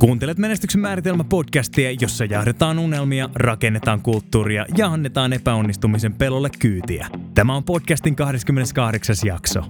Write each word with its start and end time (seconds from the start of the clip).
Kuuntelet 0.00 0.38
Menestyksen 0.38 0.80
määritelmä 0.80 1.24
podcastia, 1.24 1.90
jossa 2.00 2.24
jahdetaan 2.24 2.78
unelmia, 2.78 3.28
rakennetaan 3.34 4.02
kulttuuria 4.02 4.66
ja 4.76 4.86
annetaan 4.86 5.32
epäonnistumisen 5.32 6.14
pelolle 6.14 6.50
kyytiä. 6.58 7.08
Tämä 7.34 7.56
on 7.56 7.64
podcastin 7.64 8.16
28. 8.16 9.16
jakso. 9.26 9.60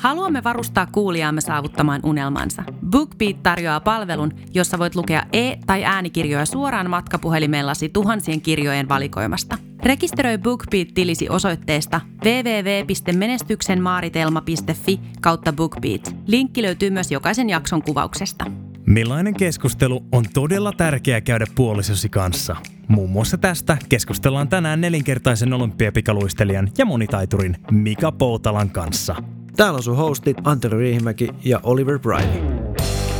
Haluamme 0.00 0.44
varustaa 0.44 0.86
kuulijaamme 0.86 1.40
saavuttamaan 1.40 2.00
unelmansa. 2.04 2.62
BookBeat 2.90 3.42
tarjoaa 3.42 3.80
palvelun, 3.80 4.32
jossa 4.54 4.78
voit 4.78 4.94
lukea 4.94 5.22
e- 5.32 5.56
tai 5.66 5.84
äänikirjoja 5.84 6.46
suoraan 6.46 6.90
matkapuhelimellasi 6.90 7.88
tuhansien 7.88 8.40
kirjojen 8.40 8.88
valikoimasta. 8.88 9.58
Rekisteröi 9.82 10.38
BookBeat-tilisi 10.38 11.28
osoitteesta 11.28 12.00
www.menestyksenmaaritelma.fi 12.24 15.00
kautta 15.20 15.52
BookBeat. 15.52 16.16
Linkki 16.26 16.62
löytyy 16.62 16.90
myös 16.90 17.10
jokaisen 17.10 17.50
jakson 17.50 17.82
kuvauksesta. 17.82 18.44
Millainen 18.88 19.34
keskustelu 19.34 20.04
on 20.12 20.24
todella 20.34 20.72
tärkeää 20.72 21.20
käydä 21.20 21.46
puolisosi 21.54 22.08
kanssa? 22.08 22.56
Muun 22.88 23.10
muassa 23.10 23.38
tästä 23.38 23.76
keskustellaan 23.88 24.48
tänään 24.48 24.80
nelinkertaisen 24.80 25.52
olympiapikaluistelijan 25.52 26.68
ja 26.78 26.84
monitaiturin 26.84 27.56
Mika 27.70 28.12
Poutalan 28.12 28.70
kanssa. 28.70 29.16
Täällä 29.56 29.76
on 29.76 29.82
sun 29.82 29.96
hostit 29.96 30.36
Antero 30.44 30.78
Riihimäki 30.78 31.28
ja 31.44 31.60
Oliver 31.62 31.98
Briley. 31.98 32.42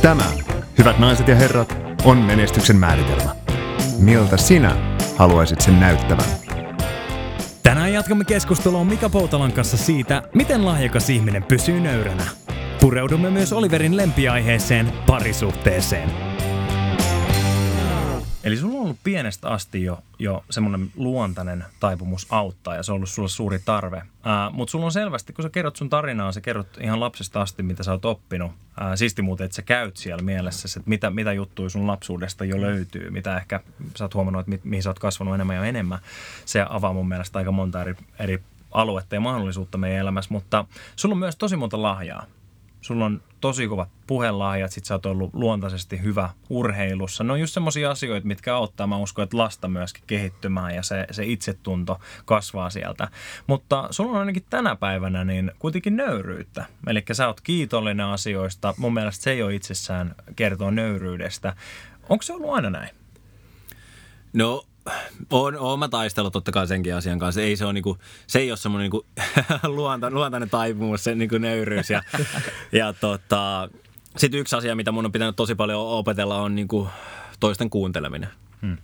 Tämä, 0.01 0.25
hyvät 0.77 0.99
naiset 0.99 1.27
ja 1.27 1.35
herrat, 1.35 1.77
on 2.03 2.17
menestyksen 2.17 2.75
määritelmä. 2.75 3.35
Miltä 3.97 4.37
sinä 4.37 4.75
haluaisit 5.17 5.61
sen 5.61 5.79
näyttävän? 5.79 6.29
Tänään 7.63 7.93
jatkamme 7.93 8.25
keskustelua 8.25 8.83
Mika 8.83 9.09
Poutalan 9.09 9.51
kanssa 9.51 9.77
siitä, 9.77 10.23
miten 10.35 10.65
lahjakas 10.65 11.09
ihminen 11.09 11.43
pysyy 11.43 11.79
nöyränä. 11.79 12.23
Pureudumme 12.81 13.29
myös 13.29 13.53
Oliverin 13.53 13.97
lempiaiheeseen, 13.97 14.93
parisuhteeseen. 15.07 16.11
Eli 18.43 18.57
sulla 18.57 18.75
on 18.75 18.81
ollut 18.81 18.97
pienestä 19.03 19.49
asti 19.49 19.83
jo, 19.83 19.99
jo 20.19 20.43
semmoinen 20.49 20.91
luontainen 20.95 21.65
taipumus 21.79 22.27
auttaa 22.29 22.75
ja 22.75 22.83
se 22.83 22.91
on 22.91 22.95
ollut 22.95 23.09
sulla 23.09 23.27
suuri 23.27 23.59
tarve. 23.65 24.01
Mutta 24.51 24.71
sulla 24.71 24.85
on 24.85 24.91
selvästi, 24.91 25.33
kun 25.33 25.43
sä 25.43 25.49
kerrot 25.49 25.75
sun 25.75 25.89
tarinaa, 25.89 26.31
sä 26.31 26.41
kerrot 26.41 26.67
ihan 26.81 26.99
lapsesta 26.99 27.41
asti, 27.41 27.63
mitä 27.63 27.83
sä 27.83 27.91
oot 27.91 28.05
oppinut. 28.05 28.51
Ää, 28.79 28.95
siisti 28.95 29.21
muuten, 29.21 29.45
että 29.45 29.55
sä 29.55 29.61
käyt 29.61 29.97
siellä 29.97 30.23
mielessä, 30.23 30.79
että 30.79 30.89
mitä, 30.89 31.09
mitä 31.09 31.33
juttuja 31.33 31.69
sun 31.69 31.87
lapsuudesta 31.87 32.45
jo 32.45 32.61
löytyy, 32.61 33.09
mitä 33.09 33.37
ehkä 33.37 33.59
sä 33.95 34.03
oot 34.03 34.13
huomannut, 34.13 34.39
että 34.39 34.51
mi, 34.51 34.59
mihin 34.63 34.83
sä 34.83 34.89
oot 34.89 34.99
kasvanut 34.99 35.35
enemmän 35.35 35.55
ja 35.55 35.65
enemmän. 35.65 35.99
Se 36.45 36.65
avaa 36.69 36.93
mun 36.93 37.07
mielestä 37.07 37.39
aika 37.39 37.51
monta 37.51 37.81
eri, 37.81 37.95
eri 38.19 38.43
aluetta 38.71 39.15
ja 39.15 39.21
mahdollisuutta 39.21 39.77
meidän 39.77 39.99
elämässä, 39.99 40.33
mutta 40.33 40.65
sulla 40.95 41.13
on 41.13 41.19
myös 41.19 41.35
tosi 41.35 41.55
monta 41.55 41.81
lahjaa 41.81 42.25
sulla 42.81 43.05
on 43.05 43.21
tosi 43.41 43.67
kovat 43.67 43.89
puhelahjat, 44.07 44.71
sit 44.71 44.85
sä 44.85 44.93
oot 44.93 45.05
ollut 45.05 45.33
luontaisesti 45.33 46.01
hyvä 46.01 46.29
urheilussa. 46.49 47.23
Ne 47.23 47.33
on 47.33 47.39
just 47.39 47.53
semmoisia 47.53 47.91
asioita, 47.91 48.27
mitkä 48.27 48.55
auttaa, 48.55 48.87
mä 48.87 48.97
uskon, 48.97 49.23
että 49.23 49.37
lasta 49.37 49.67
myöskin 49.67 50.03
kehittymään 50.07 50.75
ja 50.75 50.83
se, 50.83 51.07
se 51.11 51.25
itsetunto 51.25 51.99
kasvaa 52.25 52.69
sieltä. 52.69 53.07
Mutta 53.47 53.87
sulla 53.91 54.11
on 54.11 54.17
ainakin 54.17 54.45
tänä 54.49 54.75
päivänä 54.75 55.23
niin 55.23 55.51
kuitenkin 55.59 55.95
nöyryyttä. 55.95 56.65
Eli 56.87 57.03
sä 57.11 57.27
oot 57.27 57.41
kiitollinen 57.41 58.05
asioista. 58.05 58.73
Mun 58.77 58.93
mielestä 58.93 59.23
se 59.23 59.31
ei 59.31 59.43
ole 59.43 59.55
itsessään 59.55 60.15
kertoa 60.35 60.71
nöyryydestä. 60.71 61.55
Onko 62.09 62.21
se 62.21 62.33
ollut 62.33 62.53
aina 62.53 62.69
näin? 62.69 62.89
No 64.33 64.65
on, 65.29 65.57
on 65.57 65.79
mä 65.79 65.87
taistellut 65.87 66.33
totta 66.33 66.51
kai 66.51 66.67
senkin 66.67 66.95
asian 66.95 67.19
kanssa. 67.19 67.41
Ei 67.41 67.55
se, 67.55 67.65
on 67.65 67.75
niinku, 67.75 67.97
se 68.27 68.39
ei 68.39 68.51
ole 68.51 68.57
semmoinen 68.57 68.83
niinku 68.83 69.05
luonta, 69.75 70.11
luontainen 70.11 70.49
taipumus, 70.49 71.03
se 71.03 71.15
niinku 71.15 71.37
nöyryys. 71.37 71.89
Ja, 71.89 72.03
ja 72.71 72.93
tota, 72.93 73.69
sitten 74.17 74.39
yksi 74.39 74.55
asia, 74.55 74.75
mitä 74.75 74.91
mun 74.91 75.05
on 75.05 75.11
pitänyt 75.11 75.35
tosi 75.35 75.55
paljon 75.55 75.87
opetella, 75.87 76.41
on 76.41 76.55
niinku 76.55 76.89
toisten 77.39 77.69
kuunteleminen. 77.69 78.29
Hmm. 78.61 78.77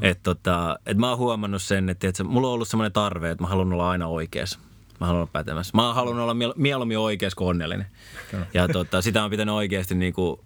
Et 0.00 0.22
tota, 0.22 0.78
et 0.86 0.96
mä 0.96 1.08
oon 1.08 1.18
huomannut 1.18 1.62
sen, 1.62 1.88
että, 1.88 2.08
että 2.08 2.24
mulla 2.24 2.46
on 2.48 2.54
ollut 2.54 2.68
semmoinen 2.68 2.92
tarve, 2.92 3.30
että 3.30 3.44
mä 3.44 3.48
haluan 3.48 3.72
olla 3.72 3.90
aina 3.90 4.06
oikeassa. 4.06 4.58
Mä 5.00 5.06
haluan 5.06 5.22
olla 5.22 5.30
pätemässä. 5.32 5.72
Mä 5.74 5.94
haluan 5.94 6.18
olla 6.18 6.36
mieluummin 6.56 6.98
oikeassa 6.98 7.36
kuin 7.36 7.48
onnellinen. 7.48 7.86
Kyllä. 8.30 8.46
Ja 8.54 8.68
tota, 8.68 9.02
sitä 9.02 9.24
on 9.24 9.30
pitänyt 9.30 9.54
oikeasti 9.54 9.94
niinku 9.94 10.44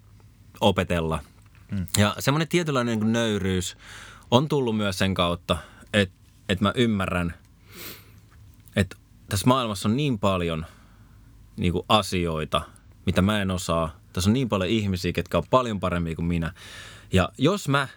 opetella. 0.61 1.21
Hmm. 1.71 1.87
Ja 1.99 2.15
semmoinen 2.19 2.49
tietynlainen 2.49 3.01
niin 3.01 3.13
nöyryys 3.13 3.77
on 4.31 4.49
tullut 4.49 4.77
myös 4.77 4.99
sen 4.99 5.15
kautta, 5.15 5.57
että, 5.93 6.15
että 6.49 6.65
mä 6.65 6.73
ymmärrän, 6.75 7.35
että 8.77 8.97
tässä 9.29 9.47
maailmassa 9.47 9.89
on 9.89 9.97
niin 9.97 10.19
paljon 10.19 10.67
niin 11.57 11.73
kuin 11.73 11.85
asioita, 11.89 12.63
mitä 13.07 13.23
mä 13.23 13.43
en 13.43 13.51
osaa. 13.51 13.97
Tässä 14.13 14.31
on 14.31 14.35
niin 14.35 14.49
paljon 14.49 14.71
ihmisiä, 14.71 15.13
ketkä 15.13 15.39
on 15.39 15.45
paljon 15.51 15.81
parempia 15.81 16.17
kuin 16.17 16.27
minä. 16.27 16.53
Ja 17.13 17.29
jos 17.39 17.69
mä 17.69 17.89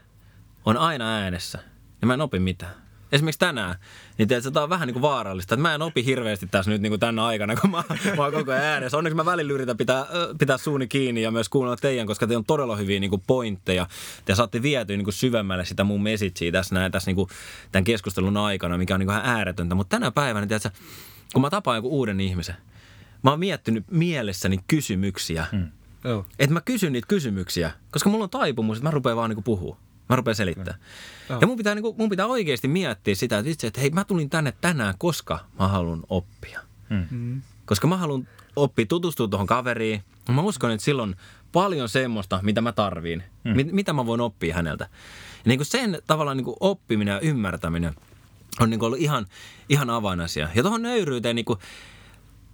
on 0.66 0.78
aina 0.78 1.16
äänessä, 1.16 1.59
niin 2.01 2.07
mä 2.07 2.13
en 2.13 2.22
opi 2.22 2.40
mitään 2.40 2.89
esimerkiksi 3.12 3.40
tänään, 3.40 3.75
niin 4.18 4.28
tiedätkö, 4.28 4.52
tämä 4.52 4.64
on 4.64 4.70
vähän 4.70 4.88
niin 4.88 4.94
kuin 4.94 5.02
vaarallista. 5.02 5.56
Että 5.56 5.62
mä 5.62 5.75
en 5.75 5.81
opi 5.81 6.06
hirveästi 6.06 6.47
tässä 6.47 6.72
nyt 6.72 6.81
niin 6.81 6.92
kuin 6.92 7.00
tänä 7.00 7.25
aikana, 7.25 7.56
kun 7.56 7.70
mä, 7.70 7.84
mä 8.18 8.24
oon 8.24 8.34
koko 8.34 8.52
ajan 8.52 8.64
äänessä. 8.64 8.97
Onneksi 8.97 9.16
mä 9.16 9.25
välillä 9.25 9.53
yritän 9.53 9.78
pitää, 9.78 10.06
pitää 10.40 10.58
suuni 10.58 10.88
kiinni 10.88 11.22
ja 11.22 11.31
myös 11.31 11.50
kuunnella 11.50 11.78
teidän, 11.78 12.08
koska 12.08 12.28
te 12.28 12.38
on 12.38 12.46
todella 12.46 12.75
hyviä 12.75 13.00
niin 13.00 13.09
kuin 13.09 13.24
pointteja. 13.28 13.88
Te 14.25 14.36
saatte 14.36 14.62
vietyä 14.62 14.97
niin 14.97 15.06
kuin 15.06 15.14
syvemmälle 15.14 15.66
sitä 15.66 15.84
mun 15.84 16.03
messagea 16.03 16.52
tässä, 16.52 16.75
näin, 16.75 16.92
tässä 16.92 17.09
niin 17.09 17.16
kuin 17.16 17.30
tämän 17.72 17.84
keskustelun 17.84 18.38
aikana, 18.38 18.78
mikä 18.78 18.94
on 18.94 19.00
niin 19.00 19.08
kuin 19.08 19.18
ihan 19.18 19.36
ääretöntä. 19.36 19.76
Mutta 19.76 19.97
tänä 19.97 20.12
päivänä, 20.12 20.47
tiedätkö, 20.47 20.70
kun 21.34 21.41
mä 21.41 21.50
tapaan 21.50 21.78
joku 21.78 21.90
uuden 21.90 22.20
ihmisen, 22.20 22.56
mä 23.24 23.30
oon 23.30 23.40
miettinyt 23.40 23.84
mielessäni 23.91 24.59
kysymyksiä. 24.68 25.46
Hmm. 25.52 25.68
Että 26.40 26.53
mä 26.53 26.62
kysyn 26.62 26.94
niitä 26.94 27.08
kysymyksiä, 27.08 27.72
koska 27.91 28.09
mulla 28.09 28.24
on 28.24 28.30
taipumus, 28.30 28.78
että 28.78 28.88
mä 28.88 28.91
rupean 28.91 29.18
vaan 29.18 29.30
niin 29.30 29.44
puhua. 29.44 29.78
Mä 30.09 30.16
rupean 30.16 30.36
selittämään. 30.36 30.80
No. 31.30 31.38
Ja 31.42 31.47
mun 31.47 31.58
pitää, 31.58 31.75
niin 31.75 31.84
kuin, 31.84 31.96
mun 31.97 32.09
pitää 32.09 32.25
oikeasti 32.25 32.68
miettiä 32.68 33.16
sitä, 33.16 33.38
että 33.38 33.52
itse, 33.52 33.68
että 33.68 33.81
hei 33.81 33.90
mä 33.90 34.03
tulin 34.03 34.30
tänne 34.30 34.53
tänään, 34.62 34.94
koska 34.97 35.40
mä 35.59 35.68
haluan 35.68 36.03
oppia. 36.09 36.62
Hmm. 36.90 37.42
Koska 37.66 37.88
mä 37.88 37.97
haluan 37.97 38.28
oppia, 38.56 38.86
tutustua 38.86 39.28
tuohon 39.28 39.47
kaveriin. 39.47 40.03
Mä 40.31 40.42
uskon, 40.42 40.72
että 40.72 40.86
silloin 40.86 41.16
paljon 41.52 41.90
semmoista, 41.90 42.40
mitä 42.44 42.62
mä 42.62 42.72
tarviin. 42.72 43.24
Hmm. 43.44 43.56
Mit, 43.56 43.72
mitä 43.72 43.94
mä 43.94 44.06
voin 44.06 44.22
oppia 44.22 44.56
häneltä. 44.56 44.84
Ja 44.84 45.44
niin 45.46 45.59
kuin 45.59 45.66
sen 45.66 46.02
tavallaan 46.08 46.38
niin 46.38 46.46
kuin 46.46 46.58
oppiminen 46.59 47.12
ja 47.12 47.20
ymmärtäminen 47.20 47.94
on 48.59 48.70
niin 48.70 48.80
kuin 48.80 48.88
ollut 48.88 49.00
ihan, 49.00 49.26
ihan 49.70 49.90
avainasia. 49.90 50.50
Ja 50.56 50.62
tuohon 50.64 50.81
nöyryyteen 50.81 51.36
niin 51.36 51.46
kuin, 51.46 51.59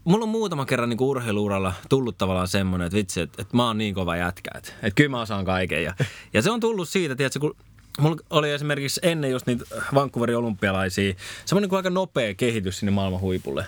mulla 0.05 0.23
on 0.23 0.29
muutama 0.29 0.66
kerran 0.66 0.89
niin 0.89 1.01
urheiluuralla 1.01 1.73
tullut 1.89 2.17
tavallaan 2.17 2.47
semmoinen, 2.47 2.85
että 2.85 2.97
vitsi, 2.97 3.21
että, 3.21 3.41
että 3.41 3.57
mä 3.57 3.67
oon 3.67 3.77
niin 3.77 3.95
kova 3.95 4.16
jätkä, 4.16 4.51
että, 4.55 4.71
että 4.83 4.95
kyllä 4.95 5.09
mä 5.09 5.21
osaan 5.21 5.45
kaiken. 5.45 5.83
Ja, 5.83 5.93
ja 6.33 6.41
se 6.41 6.51
on 6.51 6.59
tullut 6.59 6.89
siitä, 6.89 7.16
tiedätkö, 7.16 7.39
kun 7.39 7.55
Mulla 7.99 8.17
oli 8.29 8.51
esimerkiksi 8.51 8.99
ennen 9.03 9.31
just 9.31 9.47
niitä 9.47 9.66
Vancouverin 9.93 10.38
olympialaisia, 10.38 11.13
semmoinen 11.45 11.69
kuin 11.69 11.77
aika 11.77 11.89
nopea 11.89 12.33
kehitys 12.33 12.79
sinne 12.79 12.91
maailman 12.91 13.21
huipulle. 13.21 13.66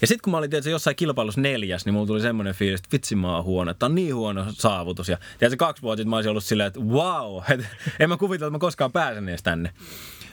Ja 0.00 0.06
sitten 0.06 0.22
kun 0.22 0.30
mä 0.30 0.36
olin 0.36 0.50
tietysti 0.50 0.70
jossain 0.70 0.96
kilpailussa 0.96 1.40
neljäs, 1.40 1.84
niin 1.84 1.94
mulla 1.94 2.06
tuli 2.06 2.20
semmoinen 2.20 2.54
fiilis, 2.54 2.80
että 2.80 2.92
vitsi 2.92 3.16
mä 3.16 3.34
oon 3.34 3.44
huono, 3.44 3.70
että 3.70 3.86
on 3.86 3.94
niin 3.94 4.14
huono 4.14 4.44
saavutus. 4.52 5.08
Ja 5.08 5.18
tiedätkö, 5.38 5.64
kaksi 5.64 5.82
vuotta 5.82 6.04
mä 6.04 6.16
olisin 6.16 6.30
ollut 6.30 6.44
silleen, 6.44 6.66
että 6.66 6.80
wow, 6.80 7.42
että 7.50 7.66
en 7.98 8.08
mä 8.08 8.16
kuvitella, 8.16 8.48
että 8.48 8.56
mä 8.56 8.60
koskaan 8.60 8.92
pääsen 8.92 9.28
edes 9.28 9.42
tänne. 9.42 9.72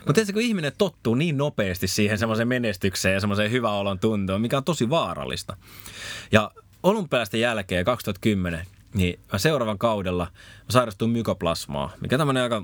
Mutta 0.06 0.14
tietysti 0.14 0.34
kun 0.34 0.42
ihminen 0.42 0.72
tottuu 0.78 1.16
niin 1.16 1.38
nopeasti 1.38 1.88
siihen 1.88 2.18
semmoiseen 2.18 2.48
menestykseen 2.48 3.14
ja 3.14 3.20
semmoiseen 3.20 3.52
hyvä 3.52 3.72
olon 3.72 4.00
tuntoon, 4.00 4.42
mikä 4.42 4.58
on 4.58 4.64
tosi 4.64 4.90
vaarallista. 4.90 5.58
Ja 6.32 6.52
olympialaisten 6.84 7.40
jälkeen 7.40 7.86
2010, 7.86 8.66
niin 8.94 9.20
seuraavan 9.38 9.78
kaudella 9.78 10.24
mä 10.34 10.70
sairastuin 10.70 11.12
mykoplasmaa, 11.12 11.92
mikä 12.02 12.18
tämmöinen 12.18 12.44
aika 12.44 12.64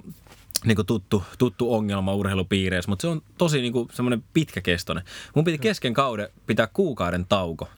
niin 0.66 0.76
kuin 0.76 0.86
tuttu, 0.86 1.24
tuttu 1.38 1.74
ongelma 1.74 2.14
urheilupiireissä, 2.14 2.92
mutta 2.92 3.02
se 3.02 3.08
on 3.08 3.22
tosi 3.38 3.62
niin 3.62 3.74
kuin 3.74 3.90
semmoinen 3.94 4.24
pitkäkestoinen. 4.34 5.04
Mun 5.36 5.46
piti 5.46 5.58
kesken 5.58 5.94
kauden 5.94 6.30
pitää 6.48 6.68
kuukauden 6.68 7.26
tauko. 7.30 7.70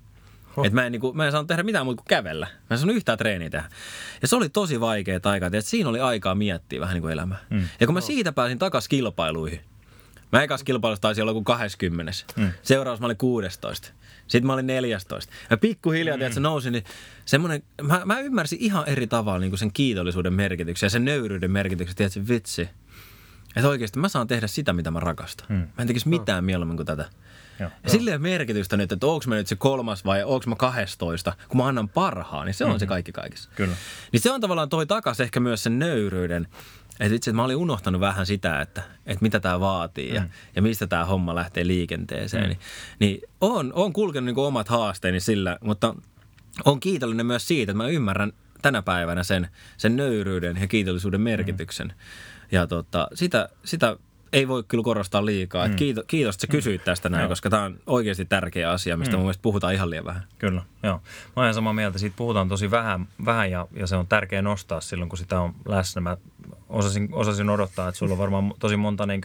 Oh. 0.57 0.65
Et 0.65 0.73
mä, 0.73 0.85
en, 0.85 0.91
niin 0.91 0.99
kuin, 0.99 1.17
mä 1.17 1.25
en 1.25 1.31
saanut 1.31 1.47
tehdä 1.47 1.63
mitään 1.63 1.85
muuta 1.85 1.97
kuin 1.97 2.07
kävellä. 2.07 2.45
Mä 2.45 2.67
en 2.73 2.77
saanut 2.77 2.95
yhtään 2.95 3.17
treeniä 3.17 3.49
tehdä. 3.49 3.69
Ja 4.21 4.27
se 4.27 4.35
oli 4.35 4.49
tosi 4.49 4.79
vaikea 4.79 5.19
aikaa. 5.23 5.47
että 5.47 5.61
siinä 5.61 5.89
oli 5.89 5.99
aikaa 5.99 6.35
miettiä 6.35 6.79
vähän 6.79 6.93
niin 6.93 7.01
kuin 7.01 7.13
elämää. 7.13 7.37
Mm. 7.49 7.67
Ja 7.79 7.87
kun 7.87 7.93
mä 7.93 8.01
siitä 8.01 8.31
pääsin 8.31 8.59
takaisin 8.59 8.89
kilpailuihin. 8.89 9.61
Mä 10.31 10.43
ekas 10.43 10.63
kilpailussa 10.63 11.01
taisi 11.01 11.21
olla 11.21 11.33
kuin 11.33 11.45
20. 11.45 12.11
Mm. 12.35 12.51
Seuraavassa 12.63 13.01
mä 13.01 13.05
olin 13.05 13.17
16. 13.17 13.87
Sitten 14.27 14.47
mä 14.47 14.53
olin 14.53 14.67
14. 14.67 15.33
Ja 15.49 15.57
pikkuhiljaa, 15.57 16.17
mm. 16.17 16.23
että 16.23 16.33
se 16.33 16.39
nousi, 16.39 16.71
niin 16.71 16.83
semmoinen, 17.25 17.63
mä, 17.81 18.01
mä 18.05 18.19
ymmärsin 18.19 18.59
ihan 18.61 18.83
eri 18.87 19.07
tavalla 19.07 19.39
niin 19.39 19.51
kuin 19.51 19.59
sen 19.59 19.73
kiitollisuuden 19.73 20.33
merkityksen 20.33 20.87
ja 20.87 20.89
sen 20.89 21.05
nöyryyden 21.05 21.51
merkityksen. 21.51 21.95
Tiedätkö, 21.95 22.21
vitsi. 22.27 22.69
Että 23.55 23.69
oikeasti 23.69 23.99
mä 23.99 24.09
saan 24.09 24.27
tehdä 24.27 24.47
sitä, 24.47 24.73
mitä 24.73 24.91
mä 24.91 24.99
rakastan. 24.99 25.47
Mm. 25.49 25.55
Mä 25.55 25.67
en 25.77 25.87
tekisi 25.87 26.09
mitään 26.09 26.43
mieluummin 26.43 26.77
kuin 26.77 26.87
tätä. 26.87 27.09
Joo, 27.59 27.69
ja 27.83 27.89
sille 27.89 28.11
ei 28.11 28.17
merkitystä 28.17 28.77
nyt, 28.77 28.91
että 28.91 29.07
onko 29.07 29.25
mä 29.27 29.35
nyt 29.35 29.47
se 29.47 29.55
kolmas 29.55 30.05
vai 30.05 30.23
onko 30.23 30.43
mä 30.47 30.55
kahdestoista, 30.55 31.33
kun 31.47 31.57
mä 31.57 31.67
annan 31.67 31.89
parhaan, 31.89 32.45
niin 32.45 32.53
se 32.53 32.63
on 32.63 32.69
mm-hmm. 32.69 32.79
se 32.79 32.85
kaikki 32.85 33.11
kaikissa. 33.11 33.49
Kyllä. 33.55 33.75
Niin 34.11 34.21
se 34.21 34.31
on 34.31 34.41
tavallaan 34.41 34.69
toi 34.69 34.87
takas 34.87 35.19
ehkä 35.19 35.39
myös 35.39 35.63
sen 35.63 35.79
nöyryyden, 35.79 36.47
että 36.99 37.15
itse 37.15 37.33
mä 37.33 37.43
olin 37.43 37.55
unohtanut 37.55 38.01
vähän 38.01 38.25
sitä, 38.25 38.61
että, 38.61 38.83
että 39.05 39.23
mitä 39.23 39.39
tämä 39.39 39.59
vaatii 39.59 40.09
mm. 40.09 40.15
ja, 40.15 40.23
ja 40.55 40.61
mistä 40.61 40.87
tämä 40.87 41.05
homma 41.05 41.35
lähtee 41.35 41.67
liikenteeseen. 41.67 42.43
Mm. 42.43 42.49
Niin, 42.49 42.59
niin 42.99 43.21
on, 43.41 43.73
on 43.73 43.93
kulkenut 43.93 44.25
niin 44.25 44.45
omat 44.45 44.67
haasteeni 44.67 45.19
sillä, 45.19 45.57
mutta 45.61 45.95
on 46.65 46.79
kiitollinen 46.79 47.25
myös 47.25 47.47
siitä, 47.47 47.71
että 47.71 47.83
mä 47.83 47.87
ymmärrän 47.87 48.33
tänä 48.61 48.81
päivänä 48.81 49.23
sen, 49.23 49.47
sen 49.77 49.95
nöyryyden 49.95 50.57
ja 50.61 50.67
kiitollisuuden 50.67 51.21
merkityksen. 51.21 51.93
Ja 52.51 52.67
tota, 52.67 53.07
sitä, 53.13 53.49
sitä 53.65 53.97
ei 54.33 54.47
voi 54.47 54.63
kyllä 54.67 54.83
korostaa 54.83 55.25
liikaa. 55.25 55.67
Mm. 55.67 55.75
Kiitos, 55.75 56.03
kiitos, 56.07 56.35
että 56.35 56.41
sä 56.41 56.51
kysyit 56.51 56.83
tästä 56.83 57.09
näin, 57.09 57.21
Joo. 57.21 57.29
koska 57.29 57.49
tämä 57.49 57.63
on 57.63 57.79
oikeasti 57.87 58.25
tärkeä 58.25 58.71
asia, 58.71 58.97
mistä 58.97 59.15
mm. 59.15 59.17
mun 59.17 59.25
mielestä 59.25 59.41
puhutaan 59.41 59.73
ihan 59.73 59.89
liian 59.89 60.05
vähän. 60.05 60.23
Kyllä, 60.37 60.61
joo. 60.83 60.95
Mä 60.95 61.01
oon 61.35 61.45
ihan 61.45 61.53
samaa 61.53 61.73
mieltä. 61.73 61.99
Siitä 61.99 62.15
puhutaan 62.17 62.49
tosi 62.49 62.71
vähän, 62.71 63.07
vähän 63.25 63.51
ja, 63.51 63.67
ja 63.73 63.87
se 63.87 63.95
on 63.95 64.07
tärkeä 64.07 64.41
nostaa 64.41 64.81
silloin, 64.81 65.09
kun 65.09 65.17
sitä 65.17 65.39
on 65.39 65.53
läsnä. 65.65 66.01
Mä 66.01 66.17
osasin, 66.71 67.09
osasin 67.11 67.49
odottaa, 67.49 67.87
että 67.87 67.99
sulla 67.99 68.11
on 68.11 68.17
varmaan 68.17 68.53
tosi 68.59 68.77
monta 68.77 69.05
niin 69.05 69.21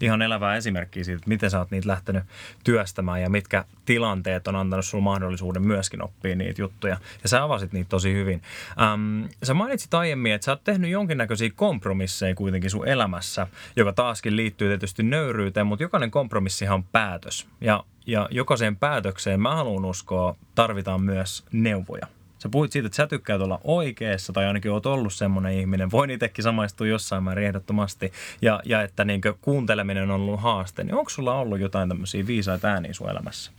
ihan 0.00 0.22
elävää 0.22 0.56
esimerkkiä 0.56 1.04
siitä, 1.04 1.16
että 1.16 1.28
miten 1.28 1.50
sä 1.50 1.58
oot 1.58 1.70
niitä 1.70 1.88
lähtenyt 1.88 2.24
työstämään 2.64 3.22
ja 3.22 3.30
mitkä 3.30 3.64
tilanteet 3.84 4.48
on 4.48 4.56
antanut 4.56 4.84
sulle 4.84 5.04
mahdollisuuden 5.04 5.66
myöskin 5.66 6.04
oppia 6.04 6.36
niitä 6.36 6.62
juttuja. 6.62 6.96
Ja 7.22 7.28
sä 7.28 7.42
avasit 7.42 7.72
niitä 7.72 7.88
tosi 7.88 8.12
hyvin. 8.12 8.42
Ähm, 8.82 9.24
sä 9.42 9.54
mainitsit 9.54 9.94
aiemmin, 9.94 10.32
että 10.32 10.44
sä 10.44 10.52
oot 10.52 10.64
tehnyt 10.64 10.90
jonkinnäköisiä 10.90 11.50
kompromisseja 11.54 12.34
kuitenkin 12.34 12.70
sun 12.70 12.88
elämässä, 12.88 13.46
joka 13.76 13.92
taaskin 13.92 14.36
liittyy 14.36 14.68
tietysti 14.68 15.02
nöyryyteen, 15.02 15.66
mutta 15.66 15.82
jokainen 15.82 16.10
kompromissihan 16.10 16.74
on 16.74 16.84
päätös. 16.84 17.46
Ja, 17.60 17.84
ja 18.06 18.28
jokaiseen 18.30 18.76
päätökseen 18.76 19.40
mä 19.40 19.54
haluan 19.54 19.84
uskoa, 19.84 20.36
tarvitaan 20.54 21.02
myös 21.02 21.44
neuvoja. 21.52 22.06
Sä 22.42 22.48
puhuit 22.48 22.72
siitä, 22.72 22.86
että 22.86 22.96
sä 22.96 23.06
tykkäät 23.06 23.40
olla 23.40 23.60
oikeassa, 23.64 24.32
tai 24.32 24.46
ainakin 24.46 24.70
oot 24.70 24.86
ollut 24.86 25.12
semmoinen 25.12 25.52
ihminen. 25.52 25.90
Voin 25.90 26.10
itsekin 26.10 26.42
samaistua 26.42 26.86
jossain 26.86 27.22
määrin 27.22 27.46
ehdottomasti. 27.46 28.12
Ja, 28.42 28.60
ja 28.64 28.82
että 28.82 29.04
niin 29.04 29.20
kuunteleminen 29.40 30.02
on 30.02 30.10
ollut 30.10 30.40
haaste. 30.40 30.84
Niin 30.84 30.94
onko 30.94 31.10
sulla 31.10 31.34
ollut 31.34 31.60
jotain 31.60 31.88
tämmöisiä 31.88 32.26
viisaita 32.26 32.68
ääniä 32.68 32.92
sun 32.92 33.10
elämässä? 33.10 33.50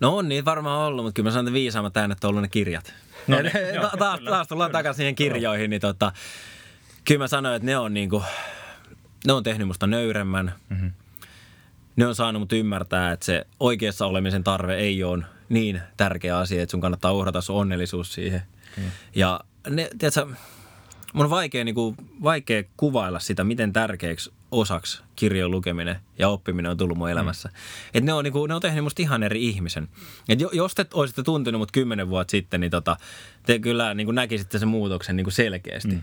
No 0.00 0.16
on 0.16 0.28
niitä 0.28 0.44
varmaan 0.44 0.80
ollut, 0.80 1.04
mutta 1.04 1.16
kyllä 1.16 1.26
mä 1.26 1.30
sanon, 1.30 1.46
että 1.46 1.54
viisaammat 1.54 1.96
äänet 1.96 2.24
on 2.24 2.28
ollut 2.28 2.42
ne 2.42 2.48
kirjat. 2.48 2.94
No 3.26 3.42
niin, 3.42 3.52
joo, 3.74 3.90
taas, 3.98 4.18
kyllä, 4.18 4.30
taas 4.30 4.48
tullaan 4.48 4.70
kyllä. 4.70 4.78
takaisin 4.78 4.96
siihen 4.96 5.14
kirjoihin, 5.14 5.70
niin 5.70 5.80
tota, 5.80 6.12
kyllä 7.04 7.18
mä 7.18 7.28
sanoin, 7.28 7.56
että 7.56 7.66
ne 7.66 7.78
on 7.78 7.94
niinku, 7.94 8.22
ne 9.26 9.32
on 9.32 9.42
tehnyt 9.42 9.66
musta 9.66 9.86
nöyremmän. 9.86 10.54
Mm-hmm. 10.68 10.90
Ne 11.96 12.06
on 12.06 12.14
saanut 12.14 12.42
mut 12.42 12.52
ymmärtää, 12.52 13.12
että 13.12 13.26
se 13.26 13.46
oikeassa 13.60 14.06
olemisen 14.06 14.44
tarve 14.44 14.74
ei 14.74 15.04
ole 15.04 15.24
niin 15.48 15.80
tärkeä 15.96 16.38
asia, 16.38 16.62
että 16.62 16.70
sun 16.70 16.80
kannattaa 16.80 17.12
uhrata 17.12 17.40
sun 17.40 17.56
onnellisuus 17.56 18.14
siihen. 18.14 18.42
Mm. 18.76 18.82
Ja 19.14 19.40
ne, 19.70 19.90
tiedätkö, 19.98 20.26
mun 21.12 21.24
on 21.24 21.30
vaikea, 21.30 21.64
niinku, 21.64 21.94
vaikea 22.22 22.62
kuvailla 22.76 23.18
sitä, 23.18 23.44
miten 23.44 23.72
tärkeäksi 23.72 24.32
osaksi 24.50 25.02
kirjojen 25.16 25.50
lukeminen 25.50 25.96
ja 26.18 26.28
oppiminen 26.28 26.70
on 26.70 26.76
tullut 26.76 26.98
mun 26.98 27.10
elämässä. 27.10 27.48
Mm. 27.48 27.54
Et 27.94 28.04
ne, 28.04 28.12
on, 28.12 28.24
niinku, 28.24 28.46
ne 28.46 28.54
on 28.54 28.60
tehnyt 28.60 28.84
musta 28.84 29.02
ihan 29.02 29.22
eri 29.22 29.48
ihmisen. 29.48 29.88
Et 30.28 30.40
jo, 30.40 30.50
jos 30.52 30.74
te 30.74 30.86
olisitte 30.94 31.22
tuntenut 31.22 31.58
mut 31.58 31.72
kymmenen 31.72 32.08
vuotta 32.08 32.30
sitten, 32.30 32.60
niin 32.60 32.70
tota, 32.70 32.96
te 33.46 33.58
kyllä 33.58 33.94
niinku 33.94 34.12
näkisitte 34.12 34.58
sen 34.58 34.68
muutoksen 34.68 35.16
niinku 35.16 35.30
selkeästi. 35.30 35.94
Mm. 35.94 36.00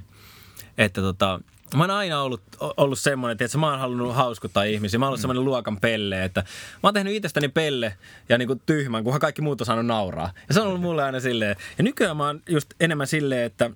Että 0.77 1.01
tota, 1.01 1.39
mä 1.75 1.83
oon 1.83 1.91
aina 1.91 2.21
ollut, 2.21 2.41
ollut 2.59 2.99
semmoinen, 2.99 3.37
että 3.39 3.57
mä 3.57 3.69
oon 3.69 3.79
halunnut 3.79 4.15
hauskuttaa 4.15 4.63
ihmisiä. 4.63 4.99
Mä 4.99 5.05
oon 5.05 5.07
ollut 5.07 5.19
mm. 5.19 5.21
semmoinen 5.21 5.45
luokan 5.45 5.79
pelle, 5.79 6.23
että 6.23 6.41
mä 6.83 6.87
oon 6.87 6.93
tehnyt 6.93 7.13
itsestäni 7.13 7.47
pelle 7.47 7.97
ja 8.29 8.37
niinku 8.37 8.55
tyhmän, 8.65 9.03
kunhan 9.03 9.21
kaikki 9.21 9.41
muut 9.41 9.61
on 9.61 9.65
saanut 9.65 9.85
nauraa. 9.85 10.33
Ja 10.47 10.53
se 10.53 10.61
on 10.61 10.67
ollut 10.67 10.81
mulle 10.81 11.03
aina 11.03 11.19
silleen. 11.19 11.55
Ja 11.77 11.83
nykyään 11.83 12.17
mä 12.17 12.27
oon 12.27 12.41
just 12.49 12.73
enemmän 12.79 13.07
silleen, 13.07 13.45
että, 13.45 13.71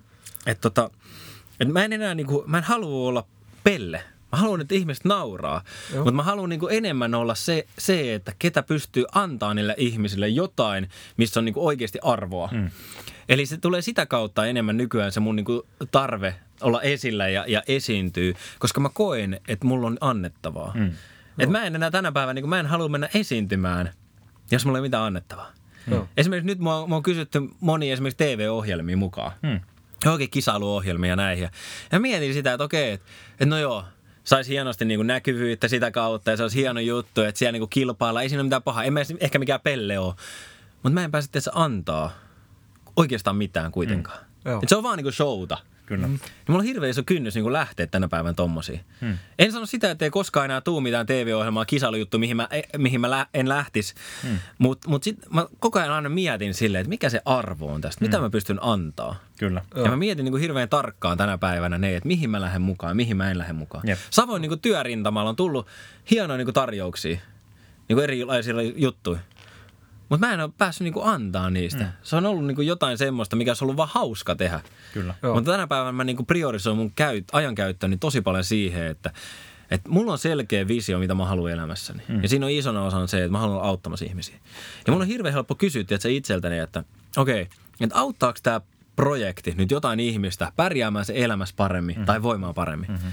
että, 0.45 0.61
tota, 0.61 0.89
että 1.59 1.73
mä 1.73 1.85
en 1.85 1.93
enää 1.93 2.15
niinku, 2.15 2.43
mä 2.47 2.57
en 2.57 2.63
halua 2.63 3.07
olla 3.07 3.25
pelle. 3.63 4.03
Mä 4.35 4.41
haluan, 4.41 4.61
että 4.61 4.75
ihmiset 4.75 5.05
nauraa, 5.05 5.63
Joo. 5.93 6.03
mutta 6.03 6.15
mä 6.15 6.23
haluan 6.23 6.49
niinku 6.49 6.67
enemmän 6.67 7.15
olla 7.15 7.35
se, 7.35 7.67
se, 7.77 8.15
että 8.15 8.33
ketä 8.39 8.63
pystyy 8.63 9.05
antaa 9.11 9.53
niille 9.53 9.75
ihmisille 9.77 10.27
jotain, 10.29 10.89
missä 11.17 11.39
on 11.39 11.45
niinku 11.45 11.67
oikeasti 11.67 11.99
arvoa. 12.03 12.49
Mm. 12.51 12.69
Eli 13.29 13.45
se 13.45 13.57
tulee 13.57 13.81
sitä 13.81 14.05
kautta 14.05 14.45
enemmän 14.45 14.77
nykyään 14.77 15.11
se 15.11 15.19
mun 15.19 15.35
niinku 15.35 15.67
tarve 15.91 16.35
olla 16.61 16.81
esillä 16.81 17.29
ja, 17.29 17.45
ja 17.47 17.63
esiintyy, 17.67 18.33
koska 18.59 18.79
mä 18.79 18.89
koen, 18.93 19.39
että 19.47 19.67
mulla 19.67 19.87
on 19.87 19.97
annettavaa. 20.01 20.71
Mm. 20.75 20.91
Et 21.39 21.49
mä 21.49 21.63
en 21.63 21.75
enää 21.75 21.91
tänä 21.91 22.11
päivänä, 22.11 22.33
niin 22.33 22.49
mä 22.49 22.59
en 22.59 22.65
halua 22.65 22.89
mennä 22.89 23.09
esiintymään, 23.13 23.93
jos 24.51 24.65
mulla 24.65 24.77
ei 24.77 24.79
ole 24.79 24.87
mitään 24.87 25.03
annettavaa. 25.03 25.51
Mm. 25.87 26.07
Esimerkiksi 26.17 26.47
nyt 26.47 26.59
mua, 26.59 26.87
mua 26.87 26.97
on 26.97 27.03
kysytty 27.03 27.41
moni 27.59 27.91
esimerkiksi 27.91 28.17
TV-ohjelmia 28.17 28.97
mukaan. 28.97 29.31
Mm. 29.41 29.59
Oikein 30.11 30.29
kisailuohjelmia 30.29 31.15
näihin. 31.15 31.43
Ja, 31.43 31.49
ja 31.91 31.99
mietin 31.99 32.33
sitä, 32.33 32.53
että 32.53 32.63
okei, 32.63 32.91
että, 32.91 33.07
että 33.31 33.45
no 33.45 33.57
joo, 33.57 33.83
saisi 34.25 34.51
hienosti 34.51 34.85
niin 34.85 34.97
kuin 34.97 35.07
näkyvyyttä 35.07 35.67
sitä 35.67 35.91
kautta 35.91 36.31
ja 36.31 36.37
se 36.37 36.43
olisi 36.43 36.57
hieno 36.57 36.79
juttu, 36.79 37.21
että 37.21 37.39
siellä 37.39 37.51
niin 37.51 37.61
kuin 37.61 37.69
kilpailla. 37.69 38.21
Ei 38.21 38.29
siinä 38.29 38.41
ole 38.41 38.45
mitään 38.45 38.63
pahaa. 38.63 38.83
En 38.83 38.93
mä 38.93 38.99
ehkä 39.19 39.39
mikään 39.39 39.61
pelle 39.63 39.99
ole. 39.99 40.13
Mutta 40.83 40.93
mä 40.93 41.03
en 41.03 41.11
pääse 41.11 41.31
tietysti 41.31 41.49
antaa 41.53 42.11
oikeastaan 42.95 43.35
mitään 43.35 43.71
kuitenkaan. 43.71 44.17
Joo. 44.45 44.59
Et 44.63 44.69
se 44.69 44.75
on 44.75 44.83
vaan 44.83 44.97
niin 44.97 45.05
kuin 45.05 45.13
showta. 45.13 45.57
Kyllä. 45.85 46.07
Mm. 46.07 46.13
Niin 46.13 46.21
mulla 46.47 46.59
on 46.59 46.65
hirveän 46.65 46.89
iso 46.89 47.03
kynnys 47.05 47.35
niin 47.35 47.43
kuin 47.43 47.53
lähteä 47.53 47.87
tänä 47.87 48.07
päivänä 48.07 48.33
tommosiin. 48.33 48.79
Hmm. 49.01 49.17
En 49.39 49.51
sano 49.51 49.65
sitä, 49.65 49.91
että 49.91 50.05
ei 50.05 50.11
koskaan 50.11 50.45
enää 50.45 50.61
tuu 50.61 50.81
mitään 50.81 51.05
TV-ohjelmaa, 51.05 51.65
kisailujuttu, 51.65 52.17
mihin 52.19 52.37
mä, 52.37 52.49
mihin 52.77 53.01
mä 53.01 53.09
lä- 53.09 53.27
en 53.33 53.49
lähtisi. 53.49 53.93
Hmm. 54.23 54.37
Mutta 54.57 54.89
mut 54.89 55.03
sitten 55.03 55.29
mä 55.33 55.47
koko 55.59 55.79
ajan 55.79 55.91
aina 55.91 56.09
mietin 56.09 56.53
silleen, 56.53 56.79
että 56.81 56.89
mikä 56.89 57.09
se 57.09 57.21
arvo 57.25 57.73
on 57.73 57.81
tästä, 57.81 58.05
mitä 58.05 58.19
mä 58.19 58.29
pystyn 58.29 58.59
antaa. 58.61 59.15
Kyllä. 59.39 59.61
Ja 59.75 59.89
mä 59.89 59.97
mietin 59.97 60.25
niin 60.25 60.31
kuin 60.31 60.41
hirveän 60.41 60.69
tarkkaan 60.69 61.17
tänä 61.17 61.37
päivänä 61.37 61.77
ne, 61.77 61.95
että 61.95 62.07
mihin 62.07 62.29
mä 62.29 62.41
lähden 62.41 62.61
mukaan, 62.61 62.95
mihin 62.95 63.17
mä 63.17 63.31
en 63.31 63.37
lähde 63.37 63.53
mukaan. 63.53 63.87
Jep. 63.87 63.99
Samoin 64.09 64.41
niin 64.41 64.49
kuin 64.49 64.61
työrintamalla 64.61 65.29
on 65.29 65.35
tullut 65.35 65.67
hienoja 66.11 66.37
niin 66.37 66.45
kuin 66.45 66.53
tarjouksia, 66.53 67.17
niin 67.89 67.95
kuin 67.95 68.03
erilaisia 68.03 68.55
juttuja. 68.75 69.19
Mutta 70.09 70.27
mä 70.27 70.33
en 70.33 70.39
ole 70.39 70.51
päässyt 70.57 70.85
niinku 70.85 71.01
antaa 71.01 71.49
niistä. 71.49 71.83
Mm. 71.83 71.89
Se 72.03 72.15
on 72.15 72.25
ollut 72.25 72.45
niinku 72.45 72.61
jotain 72.61 72.97
semmoista, 72.97 73.35
mikä 73.35 73.51
on 73.51 73.57
ollut 73.61 73.77
vaan 73.77 73.89
hauska 73.91 74.35
tehdä. 74.35 74.59
Kyllä. 74.93 75.15
Mutta 75.33 75.51
tänä 75.51 75.67
päivänä 75.67 75.91
mä 75.91 76.03
niinku 76.03 76.23
priorisoin 76.23 76.77
mun 76.77 76.91
käyt, 76.95 77.23
ajankäyttöni 77.31 77.97
tosi 77.97 78.21
paljon 78.21 78.43
siihen, 78.43 78.85
että 78.85 79.11
et 79.71 79.87
mulla 79.87 80.11
on 80.11 80.17
selkeä 80.17 80.67
visio, 80.67 80.99
mitä 80.99 81.15
mä 81.15 81.25
haluan 81.25 81.51
elämässäni. 81.51 82.03
Mm. 82.07 82.23
Ja 82.23 82.29
siinä 82.29 82.45
on 82.45 82.51
isona 82.51 82.83
osa 82.83 82.97
on 82.97 83.07
se, 83.07 83.17
että 83.17 83.31
mä 83.31 83.39
haluan 83.39 83.57
olla 83.57 83.67
auttamassa 83.67 84.05
ihmisiä. 84.05 84.35
Ja 84.87 84.93
mun 84.93 85.01
on 85.01 85.07
hirveän 85.07 85.33
helppo 85.33 85.55
kysyä 85.55 85.81
että 85.81 86.09
itseltäni, 86.09 86.59
että 86.59 86.83
okei, 87.17 87.41
okay, 87.41 87.57
että 87.81 87.95
auttaako 87.95 88.39
tämä 88.43 88.61
projekti 88.95 89.53
nyt 89.57 89.71
jotain 89.71 89.99
ihmistä 89.99 90.51
pärjäämään 90.55 91.05
se 91.05 91.13
elämässä 91.15 91.55
paremmin 91.57 91.99
mm. 91.99 92.05
tai 92.05 92.23
voimaan 92.23 92.53
paremmin. 92.53 92.89
Mm-hmm. 92.89 93.11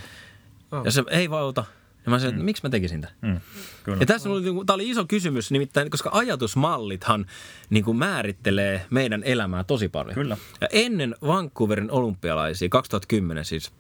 Oh. 0.73 0.85
Ja 0.85 0.91
se 0.91 1.05
ei 1.11 1.31
vauta. 1.31 1.65
Ja 2.05 2.11
mä 2.11 2.19
sanoin, 2.19 2.35
että 2.35 2.43
mm. 2.43 2.45
miksi 2.45 2.63
mä 2.63 2.71
tekisin 2.71 3.01
tämän? 3.01 3.17
Mm. 3.21 3.41
Kyllä. 3.85 3.99
Ja 4.01 4.07
tässä 4.07 4.31
oli, 4.31 4.43
tämä 4.67 4.75
oli 4.75 4.91
iso 4.91 5.05
kysymys, 5.05 5.51
nimittäin, 5.51 5.91
koska 5.91 6.11
ajatusmallithan 6.13 7.27
niin 7.71 7.85
kuin 7.85 7.97
määrittelee 7.97 8.87
meidän 8.91 9.23
elämää 9.25 9.65
tosi 9.65 9.89
paljon. 9.89 10.15
Kyllä. 10.15 10.37
Ja 10.61 10.69
ennen 10.73 11.15
Vancouverin 11.27 11.91
olympialaisia, 11.91 12.69
2010 12.69 13.45
siis, 13.45 13.73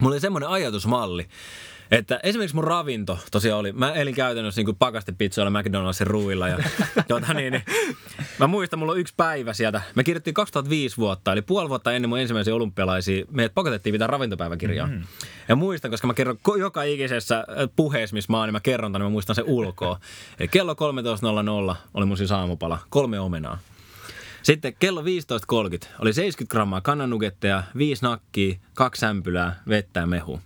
mulla 0.00 0.14
oli 0.14 0.20
semmoinen 0.20 0.48
ajatusmalli, 0.48 1.28
että 1.90 2.20
esimerkiksi 2.22 2.54
mun 2.54 2.64
ravinto 2.64 3.18
tosiaan 3.30 3.60
oli, 3.60 3.72
mä 3.72 3.92
elin 3.92 4.14
käytännössä 4.14 4.62
niin 4.62 4.76
pakastepizzoilla 4.76 5.60
McDonald'sin 5.60 6.06
ruuilla 6.06 6.48
ja 6.48 6.58
tuota 7.08 7.34
niin, 7.34 7.52
niin, 7.52 7.64
mä 8.38 8.46
muistan, 8.46 8.78
mulla 8.78 8.92
on 8.92 8.98
yksi 8.98 9.14
päivä 9.16 9.52
sieltä. 9.52 9.82
Me 9.94 10.04
kirjoittiin 10.04 10.34
2005 10.34 10.96
vuotta, 10.96 11.32
eli 11.32 11.42
puoli 11.42 11.68
vuotta 11.68 11.92
ennen 11.92 12.08
mun 12.08 12.18
ensimmäisiä 12.18 12.54
olympialaisia, 12.54 13.24
meidät 13.30 13.54
pakotettiin 13.54 13.92
pitää 13.92 14.06
ravintopäiväkirjaa. 14.06 14.86
Mm-hmm. 14.86 15.04
Ja 15.48 15.56
muistan, 15.56 15.90
koska 15.90 16.06
mä 16.06 16.14
kerron 16.14 16.38
joka 16.58 16.82
ikisessä 16.82 17.38
äh, 17.38 17.44
puheessa, 17.76 18.14
missä 18.14 18.32
mä 18.32 18.38
oon, 18.38 18.46
niin 18.46 18.52
mä 18.52 18.60
kerron 18.60 18.92
tämän, 18.92 19.04
niin 19.04 19.10
mä 19.10 19.12
muistan 19.12 19.36
sen 19.36 19.44
ulkoa. 19.44 20.00
Eli 20.40 20.48
kello 20.48 20.72
13.00 21.70 21.76
oli 21.94 22.06
mun 22.06 22.16
siis 22.16 22.32
aamupala, 22.32 22.78
kolme 22.90 23.20
omenaa. 23.20 23.58
Sitten 24.42 24.76
kello 24.78 25.02
15.30 25.02 25.06
oli 25.98 26.12
70 26.12 26.50
grammaa 26.50 26.80
kannanugetteja, 26.80 27.62
viisi 27.78 28.02
nakkia, 28.02 28.58
kaksi 28.74 29.00
sämpylää, 29.00 29.62
vettä 29.68 30.00
ja 30.00 30.06
mehu. 30.06 30.40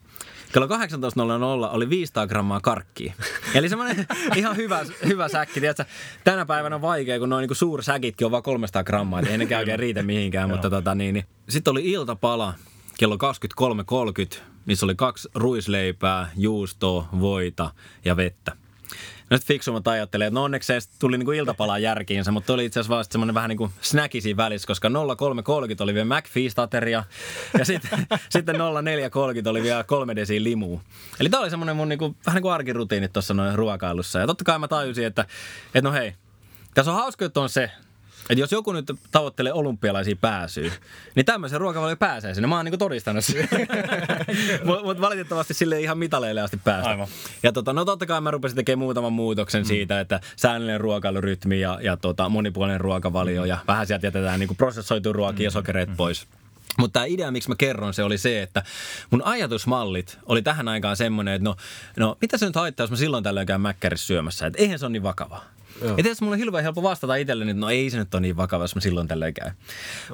Kello 0.52 0.66
18.00 0.66 1.74
oli 1.74 1.90
500 1.90 2.26
grammaa 2.26 2.60
karkkia. 2.60 3.14
Eli 3.54 3.68
semmoinen 3.68 4.06
ihan 4.36 4.56
hyvä, 4.56 4.80
hyvä 5.06 5.28
säkki. 5.28 5.60
Tiedätkö, 5.60 5.84
tänä 6.24 6.46
päivänä 6.46 6.76
on 6.76 6.82
vaikea, 6.82 7.18
kun 7.18 7.28
noin 7.28 7.48
niin 7.48 7.56
suursäkitkin 7.56 8.24
on 8.24 8.30
vaan 8.30 8.42
300 8.42 8.84
grammaa. 8.84 9.20
Ei 9.20 9.38
ne 9.38 9.56
oikein 9.58 9.78
riitä 9.78 10.02
mihinkään. 10.02 10.50
mutta 10.50 10.70
tota, 10.70 10.94
niin, 10.94 11.14
niin. 11.14 11.24
Sitten 11.48 11.70
oli 11.70 11.90
iltapala 11.90 12.54
kello 12.98 13.16
23.30, 14.34 14.40
missä 14.66 14.86
oli 14.86 14.94
kaksi 14.94 15.28
ruisleipää, 15.34 16.30
juustoa, 16.36 17.08
voita 17.20 17.70
ja 18.04 18.16
vettä. 18.16 18.61
No 19.32 19.38
sitten 19.38 19.54
fiksummat 19.54 19.88
ajattelee, 19.88 20.26
että 20.26 20.34
no 20.34 20.44
onneksi 20.44 20.80
se 20.80 20.88
tuli 20.98 21.18
niinku 21.18 21.32
iltapalaan 21.32 21.82
järkiinsä, 21.82 22.30
mutta 22.30 22.52
oli 22.52 22.64
itse 22.64 22.80
asiassa 22.80 22.94
vaan 22.94 23.04
semmoinen 23.10 23.34
vähän 23.34 23.48
niin 23.48 23.58
kuin 23.58 23.72
siinä 23.80 24.36
välissä, 24.36 24.66
koska 24.66 24.90
0330 25.16 25.84
oli 25.84 25.94
vielä 25.94 26.06
McFeast-ateria 26.18 27.04
ja 27.58 27.64
sitten, 27.70 28.06
sitten 28.28 28.56
0430 28.82 29.50
oli 29.50 29.62
vielä 29.62 29.84
kolme 29.84 30.16
desiä 30.16 30.42
limuu. 30.42 30.82
Eli 31.20 31.28
tämä 31.28 31.40
oli 31.40 31.50
semmoinen 31.50 31.76
mun 31.76 31.88
niinku, 31.88 32.16
vähän 32.26 32.36
niin 32.36 32.42
kuin 32.42 32.52
arkirutiinit 32.52 33.12
tuossa 33.12 33.34
noin 33.34 33.54
ruokailussa. 33.54 34.18
Ja 34.18 34.26
totta 34.26 34.44
kai 34.44 34.58
mä 34.58 34.68
tajusin, 34.68 35.06
että, 35.06 35.22
että 35.66 35.88
no 35.88 35.92
hei, 35.92 36.14
tässä 36.74 36.92
on 36.92 36.98
hauska 36.98 37.24
juttu 37.24 37.40
on 37.40 37.48
se, 37.48 37.70
että 38.30 38.40
jos 38.40 38.52
joku 38.52 38.72
nyt 38.72 38.92
tavoittelee 39.10 39.52
olympialaisia 39.52 40.16
pääsyä, 40.20 40.72
niin 41.14 41.26
tämmöisen 41.26 41.60
ruokavalio 41.60 41.96
pääsee 41.96 42.34
sinne. 42.34 42.48
Mä 42.48 42.56
oon 42.56 42.64
niinku 42.64 42.78
todistanut 42.78 43.24
sen. 43.24 43.48
Mutta 44.64 44.84
mut 44.84 45.00
valitettavasti 45.00 45.54
sille 45.54 45.80
ihan 45.80 45.98
mitaleille 45.98 46.40
asti 46.40 46.56
päästä. 46.64 46.90
Aivan. 46.90 47.08
Ja 47.42 47.52
tota, 47.52 47.72
no 47.72 47.84
totta 47.84 48.06
kai 48.06 48.20
mä 48.20 48.30
rupesin 48.30 48.56
tekemään 48.56 48.78
muutaman 48.78 49.12
muutoksen 49.12 49.62
mm. 49.62 49.66
siitä, 49.66 50.00
että 50.00 50.20
säännöllinen 50.36 50.80
ruokailurytmi 50.80 51.60
ja, 51.60 51.78
ja 51.82 51.96
tota, 51.96 52.28
monipuolinen 52.28 52.80
ruokavalio 52.80 53.44
ja 53.44 53.58
vähän 53.68 53.86
sieltä 53.86 54.06
jätetään 54.06 54.40
niinku 54.40 54.54
prosessoitu 54.54 55.12
ruokia 55.12 55.38
mm. 55.38 55.44
ja 55.44 55.50
sokereet 55.50 55.88
mm. 55.88 55.96
pois. 55.96 56.26
Mutta 56.78 56.92
tämä 56.92 57.06
idea, 57.06 57.30
miksi 57.30 57.48
mä 57.48 57.54
kerron, 57.58 57.94
se 57.94 58.02
oli 58.02 58.18
se, 58.18 58.42
että 58.42 58.62
mun 59.10 59.22
ajatusmallit 59.24 60.18
oli 60.26 60.42
tähän 60.42 60.68
aikaan 60.68 60.96
semmoinen, 60.96 61.34
että 61.34 61.44
no, 61.44 61.56
no 61.96 62.16
mitä 62.20 62.38
se 62.38 62.46
nyt 62.46 62.54
haittaa, 62.54 62.84
jos 62.84 62.90
mä 62.90 62.96
silloin 62.96 63.24
tällöin 63.24 63.46
käyn 63.46 63.60
mäkkärissä 63.60 64.06
syömässä, 64.06 64.46
että 64.46 64.58
eihän 64.58 64.78
se 64.78 64.86
ole 64.86 64.92
niin 64.92 65.02
vakavaa. 65.02 65.44
Ja 65.80 65.94
tietysti 65.94 66.24
mulla 66.24 66.34
on 66.34 66.38
hirveän 66.38 66.64
helppo 66.64 66.82
vastata 66.82 67.16
itselleni, 67.16 67.50
että 67.50 67.60
no 67.60 67.70
ei 67.70 67.90
se 67.90 67.98
nyt 67.98 68.14
ole 68.14 68.20
niin 68.20 68.36
vakava, 68.36 68.64
jos 68.64 68.74
mä 68.74 68.80
silloin 68.80 69.08
tällöin 69.08 69.34
käyn. 69.34 69.52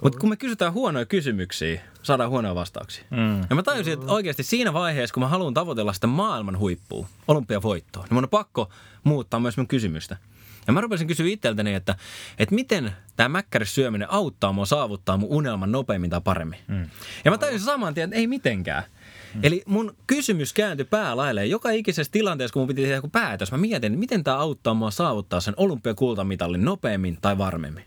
Mutta 0.03 0.19
kun 0.19 0.29
me 0.29 0.37
kysytään 0.37 0.73
huonoja 0.73 1.07
kysymyksiä, 1.07 1.81
saadaan 2.03 2.31
huonoja 2.31 2.55
vastauksia. 2.55 3.05
Mm. 3.11 3.41
Ja 3.51 3.57
mä 3.57 3.63
tajusin, 3.63 3.93
että 3.93 4.13
oikeasti 4.13 4.43
siinä 4.43 4.73
vaiheessa, 4.73 5.15
kun 5.15 5.23
mä 5.23 5.29
haluan 5.29 5.55
tavoitella 5.55 5.93
sitä 5.93 6.07
maailman 6.07 6.59
huippua, 6.59 7.07
olympiavoittoa, 7.29 8.03
niin 8.03 8.15
mun 8.15 8.25
on 8.25 8.31
pakko 8.31 8.71
muuttaa 9.05 9.41
myös 9.41 9.57
mun 9.57 9.69
kysymystä. 9.69 10.17
Ja 10.67 10.73
mä 10.73 10.81
rupesin 10.81 11.07
kysyä 11.07 11.27
itseltäni, 11.27 11.75
että, 11.75 11.97
että 12.39 12.55
miten 12.55 12.93
tämä 13.17 13.29
mäkkäris 13.29 13.75
syöminen 13.75 14.11
auttaa 14.11 14.53
mua 14.53 14.67
saavuttaa 14.67 15.17
mun 15.17 15.29
unelman 15.31 15.73
nopeammin 15.73 16.11
tai 16.11 16.21
paremmin. 16.25 16.59
Mm. 16.69 16.91
Ja 17.25 17.31
mä 17.31 17.39
tajusin 17.39 17.67
saman 17.67 17.95
tien, 17.95 18.05
että 18.05 18.17
ei 18.17 18.27
mitenkään. 18.27 18.83
Mm. 19.35 19.41
Eli 19.43 19.63
mun 19.67 19.97
kysymys 20.07 20.53
kääntyi 20.53 20.85
päälailleen. 20.85 21.51
Joka 21.51 21.71
ikisessä 21.71 22.13
tilanteessa, 22.13 22.53
kun 22.53 22.61
mun 22.61 22.69
piti 22.69 22.83
tehdä 22.83 22.95
joku 22.95 23.09
päätös, 23.09 23.53
mä 23.53 23.59
mietin, 23.59 23.93
että 23.93 24.01
miten 24.01 24.25
tämä 24.25 24.37
auttaa 24.37 24.75
mua 24.75 24.91
saavuttaa 24.91 25.41
sen 25.41 25.55
olympiakultamitalin 25.57 26.65
nopeammin 26.65 27.19
tai 27.21 27.39
varmemmin. 27.39 27.85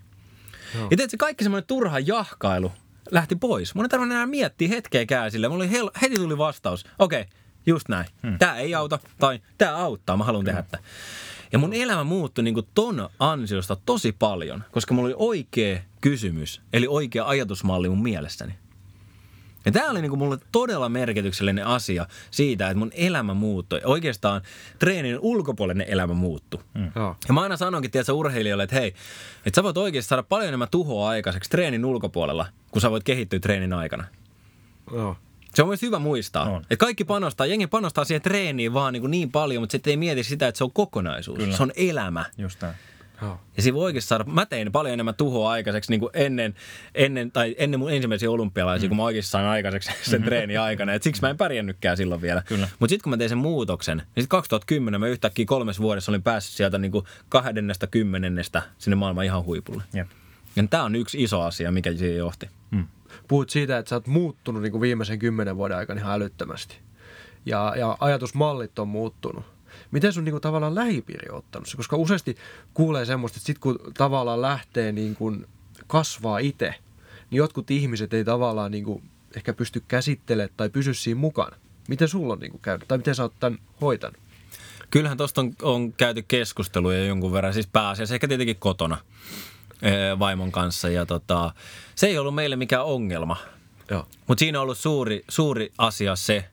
No. 0.76 0.82
Ja 0.82 0.98
tiedätkö, 0.98 1.18
kaikki 1.20 1.44
semmoinen 1.44 1.68
turha 1.68 2.00
jahkailu 2.00 2.72
lähti 3.12 3.36
pois. 3.36 3.76
Mun 3.76 3.86
ei 3.86 3.90
tarvinnut 3.90 4.16
enää 4.16 4.28
miettiä 4.28 4.68
hetkeäkään 4.68 5.32
sille. 5.32 5.50
Mulla 5.50 5.64
oli 5.64 5.72
hel- 5.72 6.00
heti 6.02 6.16
tuli 6.16 6.38
vastaus. 6.38 6.86
Okei, 7.00 7.22
okay, 7.22 7.34
just 7.66 7.90
näin. 7.90 8.06
Hmm. 8.24 8.38
Tämä 8.38 8.58
ei 8.58 8.76
auta 8.76 9.00
tai 9.20 9.40
tämä 9.58 9.76
auttaa, 9.76 10.18
mä 10.18 10.24
haluan 10.24 10.46
tehdä 10.46 10.62
tätä. 10.62 10.80
Ja 11.52 11.60
mun 11.60 11.74
elämä 11.74 12.04
muuttui 12.04 12.44
niin 12.44 12.56
ton 12.74 13.10
ansiosta 13.20 13.78
tosi 13.86 14.12
paljon, 14.12 14.64
koska 14.72 14.94
mulla 14.94 15.08
oli 15.08 15.16
oikea 15.18 15.80
kysymys, 16.02 16.62
eli 16.74 16.88
oikea 16.88 17.28
ajatusmalli 17.28 17.90
mun 17.90 18.04
mielessäni. 18.04 18.54
Ja 19.66 19.72
tämä 19.72 19.90
oli 19.90 20.02
niin 20.02 20.10
kuin 20.10 20.20
mulle 20.20 20.38
todella 20.52 20.90
merkityksellinen 20.90 21.68
asia 21.68 22.06
siitä, 22.32 22.68
että 22.68 22.80
mun 22.80 22.92
elämä 22.94 23.34
muuttui. 23.34 23.82
Oikeastaan 23.84 24.42
treenin 24.80 25.20
ulkopuolinen 25.20 25.88
elämä 25.90 26.14
muuttui. 26.14 26.64
Mm. 26.74 26.92
Ja 27.28 27.34
mä 27.34 27.42
aina 27.42 27.58
sanonkin 27.58 27.92
tiedätkö, 27.92 28.14
urheilijoille, 28.14 28.64
että 28.64 28.76
hei, 28.76 28.88
että 29.46 29.56
sä 29.56 29.64
voit 29.64 29.78
oikeasti 29.78 30.10
saada 30.10 30.24
paljon 30.24 30.48
enemmän 30.48 30.68
tuhoa 30.72 31.10
aikaiseksi 31.10 31.50
treenin 31.50 31.86
ulkopuolella, 31.86 32.46
kun 32.72 32.82
sä 32.82 32.92
voit 32.92 33.04
kehittyä 33.04 33.40
treenin 33.40 33.74
aikana. 33.74 34.04
Joo. 34.92 35.18
Se 35.54 35.62
on 35.62 35.68
myös 35.68 35.82
hyvä 35.82 36.00
muistaa. 36.00 36.50
On. 36.50 36.62
Että 36.62 36.86
kaikki 36.86 37.04
panostaa, 37.04 37.46
jengi 37.46 37.68
panostaa 37.68 38.06
siihen 38.06 38.22
treeniin 38.22 38.74
vaan 38.74 38.94
niin, 38.94 39.02
kuin 39.02 39.12
niin 39.12 39.32
paljon, 39.32 39.62
mutta 39.62 39.72
sitten 39.72 39.92
ei 39.92 39.98
mieti 39.98 40.24
sitä, 40.24 40.48
että 40.48 40.58
se 40.58 40.64
on 40.64 40.72
kokonaisuus. 40.72 41.40
Kyllä. 41.40 41.58
Se 41.58 41.64
on 41.64 41.72
elämä. 41.76 42.26
Just 42.38 42.62
näin. 42.62 42.76
Oh. 43.22 43.40
Ja 43.58 43.64
siinä 43.64 43.76
voi 43.76 43.84
oikeasti 43.84 44.08
saada, 44.08 44.24
mä 44.24 44.46
tein 44.46 44.72
paljon 44.72 44.94
enemmän 44.94 45.16
tuhoa 45.16 45.52
aikaiseksi 45.52 45.92
niin 45.92 46.00
kuin 46.00 46.10
ennen, 46.14 46.56
ennen, 46.96 47.32
tai 47.32 47.56
ennen 47.58 47.80
mun 47.80 47.92
ensimmäisiä 47.92 48.32
olympialaisia, 48.32 48.88
mm. 48.88 48.90
kun 48.90 48.98
mä 48.98 49.04
oikeasti 49.04 49.32
sain 49.32 49.46
aikaiseksi 49.46 49.92
sen 50.02 50.24
treeni 50.24 50.58
aikana. 50.58 50.94
Et 50.94 51.04
siksi 51.04 51.22
mä 51.22 51.30
en 51.30 51.38
pärjännytkään 51.38 51.98
silloin 51.98 52.22
vielä. 52.22 52.44
Mutta 52.50 52.90
sitten 52.90 53.04
kun 53.04 53.10
mä 53.10 53.18
tein 53.18 53.30
sen 53.30 53.38
muutoksen, 53.38 53.98
niin 53.98 54.06
sitten 54.06 54.28
2010 54.28 55.00
mä 55.00 55.08
yhtäkkiä 55.08 55.46
kolmes 55.46 55.80
vuodessa 55.80 56.12
olin 56.12 56.24
päässyt 56.24 56.56
sieltä 56.56 56.78
niin 56.78 56.92
kuin 56.92 57.06
kahdennesta 57.30 57.88
kymmenennestä 57.88 58.62
sinne 58.78 58.96
maailman 58.96 59.26
ihan 59.26 59.46
huipulle. 59.46 59.84
Yep. 59.96 60.08
Ja 60.56 60.64
tämä 60.70 60.84
on 60.84 60.96
yksi 60.96 61.24
iso 61.24 61.42
asia, 61.42 61.72
mikä 61.72 61.94
siihen 61.94 62.18
johti. 62.18 62.50
Mm 62.72 62.88
puhut 63.28 63.50
siitä, 63.50 63.78
että 63.78 63.90
sä 63.90 63.96
oot 63.96 64.08
muuttunut 64.08 64.62
niin 64.62 64.72
kuin 64.72 64.82
viimeisen 64.82 65.20
kymmenen 65.20 65.58
vuoden 65.58 65.78
aikana 65.78 66.00
ihan 66.00 66.14
älyttömästi. 66.14 66.78
Ja, 67.46 67.74
ja 67.78 67.98
ajatusmallit 68.00 68.80
on 68.80 68.88
muuttunut. 68.88 69.46
Miten 69.92 70.14
sun 70.14 70.24
niin 70.24 70.34
kuin, 70.34 70.42
tavallaan 70.42 70.76
lähipiiri 70.76 71.30
on 71.30 71.38
ottanut 71.38 71.68
se? 71.68 71.78
Koska 71.78 71.96
useasti 71.96 72.38
kuulee 72.74 73.06
semmoista, 73.06 73.38
että 73.38 73.46
sit 73.46 73.60
kun 73.60 73.80
tavallaan 73.98 74.42
lähtee 74.42 74.92
niin 74.92 75.16
kuin, 75.16 75.48
kasvaa 75.88 76.38
itse, 76.38 76.76
niin 77.30 77.38
jotkut 77.38 77.72
ihmiset 77.72 78.14
ei 78.14 78.26
tavallaan 78.26 78.72
niin 78.72 78.84
kuin, 78.84 79.04
ehkä 79.36 79.54
pysty 79.54 79.84
käsittelemään 79.88 80.54
tai 80.58 80.70
pysy 80.70 80.94
siinä 80.94 81.20
mukana. 81.20 81.56
Miten 81.88 82.08
sulla 82.08 82.34
on 82.34 82.40
niin 82.40 82.52
kuin, 82.52 82.62
käynyt? 82.62 82.88
Tai 82.88 82.98
miten 82.98 83.16
sä 83.16 83.24
oot 83.24 83.34
tämän 83.40 83.60
hoitanut? 83.82 84.18
Kyllähän 84.90 85.18
tuosta 85.18 85.42
on, 85.42 85.54
on 85.62 85.94
käyty 85.94 86.22
keskusteluja 86.28 87.06
jonkun 87.06 87.32
verran, 87.32 87.54
siis 87.54 87.68
pääasiassa 87.68 88.16
ehkä 88.16 88.28
tietenkin 88.28 88.56
kotona. 88.56 88.98
Eh, 89.82 90.20
vaimon 90.20 90.52
kanssa 90.52 90.90
ja 90.90 91.06
tota, 91.06 91.54
se 91.96 92.08
ei 92.08 92.18
ollut 92.18 92.36
meille 92.36 92.56
mikään 92.56 92.86
ongelma. 92.86 93.38
Mutta 94.28 94.40
siinä 94.40 94.60
on 94.60 94.64
ollut 94.64 94.78
suuri, 94.78 95.24
suuri 95.30 95.72
asia 95.78 96.16
se, 96.16 96.46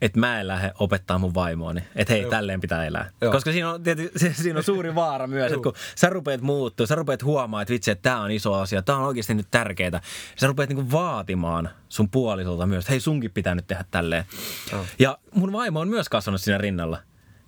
että 0.00 0.20
mä 0.20 0.40
en 0.40 0.48
lähde 0.48 0.72
opettaa 0.78 1.18
mun 1.18 1.34
vaimoani, 1.34 1.82
että 1.96 2.12
hei, 2.12 2.22
Joo. 2.22 2.30
tälleen 2.30 2.60
pitää 2.60 2.86
elää. 2.86 3.10
Joo. 3.20 3.32
Koska 3.32 3.52
siinä 3.52 3.70
on, 3.70 3.82
tietysti, 3.82 4.34
siinä 4.42 4.58
on 4.58 4.64
suuri 4.64 4.94
vaara 4.94 5.26
myös, 5.26 5.52
että 5.52 5.62
kun 5.62 5.74
sä 5.94 6.10
rupeat 6.10 6.40
muuttua, 6.40 6.86
sä 6.86 6.94
rupeat 6.94 7.22
huomaa, 7.22 7.62
että 7.62 7.72
vitsi, 7.72 7.90
että 7.90 8.02
tämä 8.02 8.20
on 8.20 8.30
iso 8.30 8.54
asia, 8.54 8.82
tämä 8.82 8.98
on 8.98 9.04
oikeasti 9.04 9.34
nyt 9.34 9.46
tärkeää. 9.50 10.00
Sä 10.36 10.46
rupeat 10.46 10.68
niinku 10.68 10.92
vaatimaan 10.92 11.70
sun 11.88 12.10
puolisolta 12.10 12.66
myös, 12.66 12.84
että 12.84 12.92
hei, 12.92 13.00
sunkin 13.00 13.30
pitää 13.30 13.54
nyt 13.54 13.66
tehdä 13.66 13.84
tälleen. 13.90 14.24
Joo. 14.72 14.86
Ja 14.98 15.18
mun 15.34 15.52
vaimo 15.52 15.80
on 15.80 15.88
myös 15.88 16.08
kasvanut 16.08 16.40
siinä 16.40 16.58
rinnalla. 16.58 16.98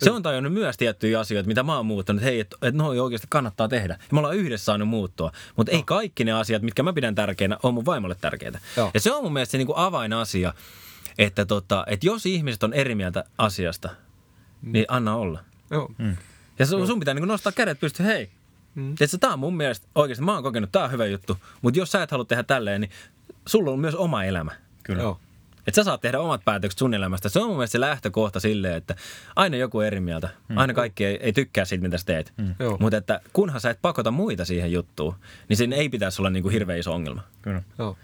Se 0.02 0.10
on 0.10 0.22
tajunnut 0.22 0.52
myös 0.52 0.76
tiettyjä 0.76 1.20
asioita, 1.20 1.46
mitä 1.46 1.62
mä 1.62 1.76
oon 1.76 1.86
muuttanut. 1.86 2.22
Hei, 2.22 2.40
että 2.40 2.56
et 2.62 2.74
noi 2.74 3.00
oikeasti 3.00 3.26
kannattaa 3.30 3.68
tehdä. 3.68 3.94
Ja 3.94 4.08
me 4.12 4.18
ollaan 4.18 4.36
yhdessä 4.36 4.64
saanut 4.64 4.88
muuttua. 4.88 5.32
Mutta 5.56 5.72
no. 5.72 5.76
ei 5.76 5.82
kaikki 5.82 6.24
ne 6.24 6.32
asiat, 6.32 6.62
mitkä 6.62 6.82
mä 6.82 6.92
pidän 6.92 7.14
tärkeinä, 7.14 7.58
on 7.62 7.74
mun 7.74 7.86
vaimolle 7.86 8.16
tärkeitä. 8.20 8.58
Joo. 8.76 8.90
Ja 8.94 9.00
se 9.00 9.12
on 9.12 9.22
mun 9.22 9.32
mielestä 9.32 9.50
se 9.50 9.58
niinku 9.58 9.74
avainasia, 9.76 10.54
että, 11.20 11.46
tota, 11.46 11.84
että 11.86 12.06
jos 12.06 12.26
ihmiset 12.26 12.62
on 12.62 12.72
eri 12.72 12.94
mieltä 12.94 13.24
asiasta, 13.38 13.88
mm. 14.62 14.72
niin 14.72 14.84
anna 14.88 15.16
olla. 15.16 15.44
Joo. 15.70 15.92
Mm. 15.98 16.16
Ja 16.58 16.66
sun, 16.66 16.86
sun 16.86 16.98
pitää 16.98 17.14
niinku 17.14 17.26
nostaa 17.26 17.52
kädet 17.52 17.80
pystyyn, 17.80 18.06
hei, 18.06 18.30
mm. 18.74 18.92
että 19.00 19.18
tämä 19.18 19.32
on 19.32 19.38
mun 19.38 19.56
mielestä 19.56 19.86
oikeasti, 19.94 20.24
mä 20.24 20.34
oon 20.34 20.42
kokenut, 20.42 20.72
tämä 20.72 20.84
on 20.84 20.92
hyvä 20.92 21.06
juttu. 21.06 21.38
Mutta 21.62 21.78
jos 21.78 21.92
sä 21.92 22.02
et 22.02 22.10
halua 22.10 22.24
tehdä 22.24 22.42
tälleen, 22.42 22.80
niin 22.80 22.90
sulla 23.46 23.70
on 23.70 23.80
myös 23.80 23.94
oma 23.94 24.24
elämä. 24.24 24.52
Kyllä. 24.82 25.02
Joo. 25.02 25.20
Että 25.66 25.80
sä 25.80 25.84
saat 25.84 26.00
tehdä 26.00 26.20
omat 26.20 26.44
päätökset 26.44 26.78
sun 26.78 26.94
elämästä. 26.94 27.28
Se 27.28 27.40
on 27.40 27.46
mun 27.46 27.56
mielestä 27.56 27.72
se 27.72 27.80
lähtökohta 27.80 28.40
silleen, 28.40 28.74
että 28.74 28.96
aina 29.36 29.56
joku 29.56 29.80
eri 29.80 30.00
mieltä. 30.00 30.28
Mm. 30.48 30.56
Aina 30.56 30.74
kaikki 30.74 31.04
ei, 31.04 31.18
ei 31.22 31.32
tykkää 31.32 31.64
siitä, 31.64 31.82
mitä 31.82 31.98
sä 31.98 32.06
teet. 32.06 32.32
Mm. 32.36 32.54
Mutta 32.80 32.96
että 32.96 33.20
kunhan 33.32 33.60
sä 33.60 33.70
et 33.70 33.78
pakota 33.82 34.10
muita 34.10 34.44
siihen 34.44 34.72
juttuun, 34.72 35.14
niin 35.48 35.56
siinä 35.56 35.76
ei 35.76 35.88
pitäisi 35.88 36.22
olla 36.22 36.30
niinku 36.30 36.48
hirveän 36.48 36.78
iso 36.78 36.94
ongelma. 36.94 37.22
Kyllä. 37.42 37.62
Joo. 37.78 37.96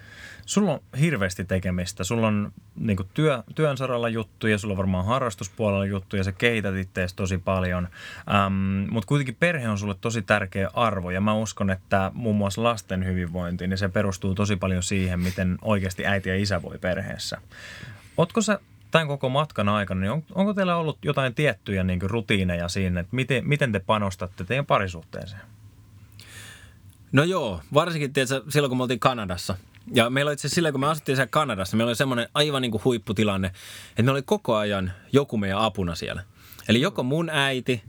Sulla 0.46 0.72
on 0.72 0.80
hirveästi 1.00 1.44
tekemistä. 1.44 2.04
Sulla 2.04 2.26
on 2.26 2.52
niin 2.76 2.98
työ, 3.14 3.42
työn 3.54 3.76
saralla 3.76 4.08
juttuja, 4.08 4.58
sulla 4.58 4.72
on 4.72 4.78
varmaan 4.78 5.04
harrastuspuolella 5.04 5.84
juttuja, 5.84 6.24
sä 6.24 6.32
kehität 6.32 6.76
itseäsi 6.76 7.16
tosi 7.16 7.38
paljon. 7.38 7.88
Ähm, 8.34 8.90
Mutta 8.90 9.06
kuitenkin 9.06 9.36
perhe 9.40 9.68
on 9.68 9.78
sulle 9.78 9.94
tosi 10.00 10.22
tärkeä 10.22 10.70
arvo 10.74 11.10
ja 11.10 11.20
mä 11.20 11.34
uskon, 11.34 11.70
että 11.70 12.10
muun 12.14 12.36
muassa 12.36 12.62
lasten 12.62 13.04
hyvinvointi, 13.04 13.66
niin 13.66 13.78
se 13.78 13.88
perustuu 13.88 14.34
tosi 14.34 14.56
paljon 14.56 14.82
siihen, 14.82 15.20
miten 15.20 15.58
oikeasti 15.62 16.06
äiti 16.06 16.28
ja 16.28 16.36
isä 16.36 16.62
voi 16.62 16.78
perheessä. 16.78 17.38
Ootko 18.16 18.40
sä 18.40 18.58
tämän 18.90 19.06
koko 19.06 19.28
matkan 19.28 19.68
aikana, 19.68 20.00
niin 20.00 20.10
on, 20.10 20.24
onko 20.34 20.54
teillä 20.54 20.76
ollut 20.76 20.98
jotain 21.02 21.34
tiettyjä 21.34 21.84
niin 21.84 22.02
rutiineja 22.02 22.68
siinä, 22.68 23.00
että 23.00 23.16
miten, 23.16 23.48
miten 23.48 23.72
te 23.72 23.80
panostatte 23.80 24.44
teidän 24.44 24.66
parisuhteeseen? 24.66 25.42
No 27.12 27.24
joo, 27.24 27.60
varsinkin 27.74 28.12
tiedätkö, 28.12 28.42
silloin 28.48 28.70
kun 28.70 28.78
me 28.78 28.82
oltiin 28.82 29.00
Kanadassa, 29.00 29.56
ja 29.94 30.10
meillä 30.10 30.28
oli 30.28 30.34
itse 30.34 30.48
silleen, 30.48 30.72
kun 30.72 30.80
me 30.80 30.86
asuttiin 30.86 31.16
siellä 31.16 31.30
Kanadassa, 31.30 31.76
meillä 31.76 31.90
oli 31.90 31.96
semmoinen 31.96 32.28
aivan 32.34 32.62
niin 32.62 32.70
kuin 32.70 32.84
huipputilanne, 32.84 33.48
että 33.88 34.02
me 34.02 34.10
oli 34.10 34.22
koko 34.22 34.56
ajan 34.56 34.92
joku 35.12 35.36
meidän 35.36 35.58
apuna 35.58 35.94
siellä. 35.94 36.22
Eli 36.68 36.80
joko 36.80 37.02
mun 37.02 37.30
äiti, 37.30 37.82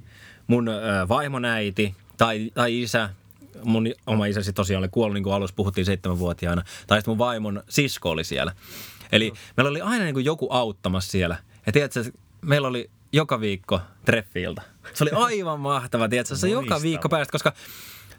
mun 0.47 0.69
vaimon 1.09 1.45
äiti 1.45 1.95
tai, 2.17 2.51
tai 2.53 2.81
isä, 2.81 3.09
mun 3.63 3.87
oma 4.05 4.25
isäsi 4.25 4.53
tosiaan 4.53 4.81
oli 4.81 4.89
kuollut, 4.89 5.13
niin 5.13 5.23
kuin 5.23 5.33
alussa 5.33 5.55
puhuttiin 5.55 5.85
seitsemänvuotiaana, 5.85 6.63
tai 6.87 6.97
sitten 6.97 7.11
mun 7.11 7.17
vaimon 7.17 7.63
sisko 7.69 8.09
oli 8.09 8.23
siellä. 8.23 8.51
Eli 9.11 9.29
no. 9.29 9.35
meillä 9.57 9.69
oli 9.69 9.81
aina 9.81 10.03
niin 10.03 10.13
kuin 10.13 10.25
joku 10.25 10.47
auttamassa 10.49 11.11
siellä. 11.11 11.37
Ja 11.65 11.71
tiedätkö, 11.71 12.03
meillä 12.41 12.67
oli 12.67 12.89
joka 13.13 13.41
viikko 13.41 13.81
treffiltä. 14.05 14.61
Se 14.93 15.03
oli 15.03 15.11
aivan 15.13 15.59
mahtava, 15.59 16.09
tiedätkö, 16.09 16.35
se 16.35 16.49
joka 16.49 16.81
viikko 16.81 17.09
päästä, 17.09 17.31
koska 17.31 17.53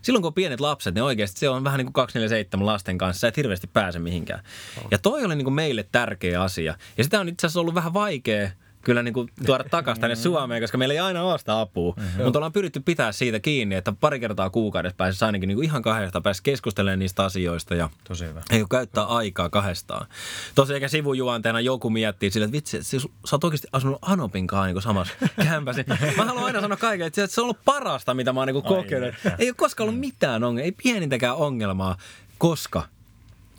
silloin 0.02 0.22
kun 0.22 0.28
on 0.28 0.34
pienet 0.34 0.60
lapset, 0.60 0.94
niin 0.94 1.02
oikeasti 1.02 1.40
se 1.40 1.48
on 1.48 1.64
vähän 1.64 1.78
niin 1.78 1.86
kuin 1.86 1.92
247 1.92 2.66
lasten 2.66 2.98
kanssa. 2.98 3.20
Sä 3.20 3.28
et 3.28 3.36
hirveästi 3.36 3.66
pääse 3.66 3.98
mihinkään. 3.98 4.42
Ja 4.90 4.98
toi 4.98 5.24
oli 5.24 5.36
niin 5.36 5.44
kuin 5.44 5.54
meille 5.54 5.88
tärkeä 5.92 6.42
asia. 6.42 6.74
Ja 6.98 7.04
sitä 7.04 7.20
on 7.20 7.28
itse 7.28 7.46
asiassa 7.46 7.60
ollut 7.60 7.74
vähän 7.74 7.94
vaikea– 7.94 8.50
kyllä 8.82 9.02
niin 9.02 9.14
kuin 9.14 9.30
tuoda 9.46 9.64
takaisin 9.70 10.00
tänne 10.00 10.16
Suomeen, 10.16 10.62
koska 10.62 10.78
meillä 10.78 10.92
ei 10.92 10.98
aina 10.98 11.22
ole 11.22 11.38
sitä 11.38 11.60
apua. 11.60 11.94
Mm-hmm. 11.96 12.24
Mutta 12.24 12.38
ollaan 12.38 12.52
pyritty 12.52 12.80
pitää 12.80 13.12
siitä 13.12 13.40
kiinni, 13.40 13.74
että 13.74 13.92
pari 14.00 14.20
kertaa 14.20 14.50
kuukaudessa 14.50 14.96
pääsisi 14.96 15.24
ainakin 15.24 15.48
niin 15.48 15.56
kuin 15.56 15.64
ihan 15.64 15.82
kahdesta 15.82 16.20
pääsisi 16.20 16.42
keskustelemaan 16.42 16.98
niistä 16.98 17.24
asioista 17.24 17.74
ja 17.74 17.90
Tosi 18.08 18.24
hyvä. 18.24 18.42
Ei 18.50 18.64
käyttää 18.70 19.04
aikaa 19.04 19.50
kahdestaan. 19.50 20.06
Tosi 20.54 20.74
eikä 20.74 20.88
sivujuonteena 20.88 21.60
joku 21.60 21.90
miettii 21.90 22.30
sille, 22.30 22.44
että 22.44 22.52
vitsi, 22.52 22.82
siis, 22.82 23.02
sä 23.02 23.36
oot 23.36 23.44
oikeasti 23.44 23.68
asunut 23.72 23.98
Anopin 24.02 24.46
kanssa 24.46 24.66
niin 24.66 24.82
samassa 24.82 25.14
kämpässä. 25.50 25.84
Mä 26.16 26.24
haluan 26.24 26.44
aina 26.44 26.60
sanoa 26.60 26.76
kaikille, 26.76 27.06
että 27.06 27.26
se 27.26 27.40
on 27.40 27.44
ollut 27.44 27.64
parasta, 27.64 28.14
mitä 28.14 28.32
mä 28.32 28.40
oon 28.40 28.48
niin 28.48 28.62
kokenut. 28.62 29.14
Ei 29.38 29.48
ole 29.48 29.54
koskaan 29.54 29.88
ollut 29.88 30.00
mitään 30.00 30.44
ongelmaa, 30.44 30.64
ei 30.64 30.72
pienintäkään 30.82 31.36
ongelmaa, 31.36 31.96
koska 32.38 32.82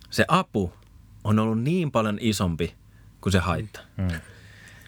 se 0.10 0.26
apu 0.28 0.74
on 1.24 1.40
ollut 1.40 1.62
niin 1.62 1.92
paljon 1.92 2.18
isompi 2.22 2.74
kuin 3.22 3.34
se 3.34 3.40
haitta. 3.40 3.80
Mm. 3.98 4.08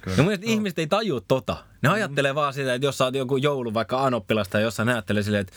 Ja 0.05 0.13
mun 0.17 0.25
mielestä 0.25 0.45
ihmiset 0.45 0.79
ei 0.79 0.87
tajua 0.87 1.21
tota. 1.27 1.57
Ne 1.81 1.89
ajattelee 1.89 2.35
vaan 2.35 2.53
sitä, 2.53 2.73
että 2.73 2.85
jos 2.85 2.97
sä 2.97 3.05
oot 3.05 3.15
joku 3.15 3.37
joulu 3.37 3.73
vaikka 3.73 4.05
anoppilasta 4.05 4.57
ja 4.57 4.63
jossain 4.63 4.87
ne 4.87 4.93
ajattelee 4.93 5.23
silleen, 5.23 5.41
että, 5.41 5.53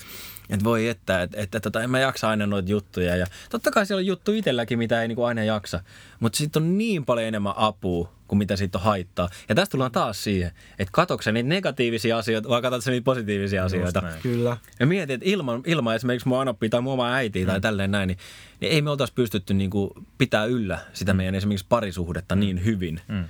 että 0.50 0.64
voi 0.64 0.88
että, 0.88 1.22
että, 1.22 1.42
että 1.42 1.60
tota, 1.60 1.82
en 1.82 1.90
mä 1.90 2.00
jaksa 2.00 2.28
aina 2.28 2.46
noita 2.46 2.70
juttuja. 2.70 3.16
Ja 3.16 3.26
totta 3.50 3.70
kai 3.70 3.86
siellä 3.86 4.00
on 4.00 4.06
juttu 4.06 4.32
itselläkin, 4.32 4.78
mitä 4.78 5.02
ei 5.02 5.08
niinku 5.08 5.24
aina 5.24 5.44
jaksa. 5.44 5.80
Mutta 6.20 6.36
sitten 6.36 6.62
on 6.62 6.78
niin 6.78 7.04
paljon 7.04 7.28
enemmän 7.28 7.54
apua 7.56 8.12
kuin 8.28 8.38
mitä 8.38 8.56
siitä 8.56 8.78
on 8.78 8.84
haittaa. 8.84 9.28
Ja 9.48 9.54
tästä 9.54 9.72
tullaan 9.72 9.92
taas 9.92 10.24
siihen, 10.24 10.50
että 10.78 10.92
katoksa 10.92 11.32
niitä 11.32 11.48
negatiivisia 11.48 12.18
asioita 12.18 12.48
vai 12.48 12.62
katsotko 12.62 12.90
niitä 12.90 13.04
positiivisia 13.04 13.64
asioita. 13.64 14.00
näin. 14.00 14.22
Kyllä. 14.22 14.56
Ja 14.80 14.86
mietin, 14.86 15.14
että 15.14 15.28
ilman, 15.28 15.62
ilman 15.66 15.96
esimerkiksi 15.96 16.28
mun 16.28 16.40
anoppi 16.40 16.68
tai 16.68 16.80
mun 16.80 16.92
oma 16.92 17.12
äiti 17.12 17.46
tai 17.46 17.60
tälleen 17.60 17.90
näin, 17.90 18.06
niin, 18.06 18.18
niin 18.60 18.72
ei 18.72 18.82
me 18.82 18.90
oltaisi 18.90 19.12
pystytty 19.14 19.54
niin 19.54 19.70
kuin 19.70 19.90
pitää 20.18 20.44
yllä 20.44 20.78
sitä 20.92 21.14
meidän 21.14 21.34
esimerkiksi 21.34 21.66
parisuhdetta 21.68 22.34
niin 22.34 22.64
hyvin. 22.64 23.00
Mm. 23.08 23.24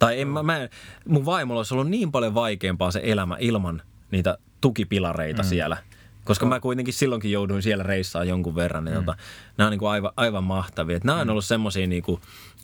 Tai 0.00 0.20
en, 0.20 0.28
mä, 0.28 0.42
mä, 0.42 0.56
en- 0.56 0.70
mun 1.08 1.24
vaimolla 1.24 1.58
olisi 1.58 1.74
ollut 1.74 1.88
niin 1.88 2.12
paljon 2.12 2.34
vaikeampaa 2.34 2.90
se 2.90 3.00
elämä 3.04 3.36
ilman 3.40 3.82
niitä 4.10 4.38
tukipilareita 4.60 5.42
mm. 5.42 5.48
siellä. 5.48 5.76
Koska 6.24 6.46
mä 6.46 6.60
kuitenkin 6.60 6.94
silloinkin 6.94 7.32
jouduin 7.32 7.62
siellä 7.62 7.84
reissaan 7.84 8.28
jonkun 8.28 8.54
verran. 8.54 8.84
Niin 8.84 8.96
tota, 8.96 9.16
nämä 9.56 9.66
on 9.66 9.70
niin 9.70 9.78
kuin 9.78 9.90
aivan, 9.90 10.12
aivan 10.16 10.44
mahtavia. 10.44 10.96
Et 10.96 11.04
nämä 11.04 11.20
on 11.20 11.30
ollut 11.30 11.44
semmoisia 11.44 11.86
niin 11.86 12.02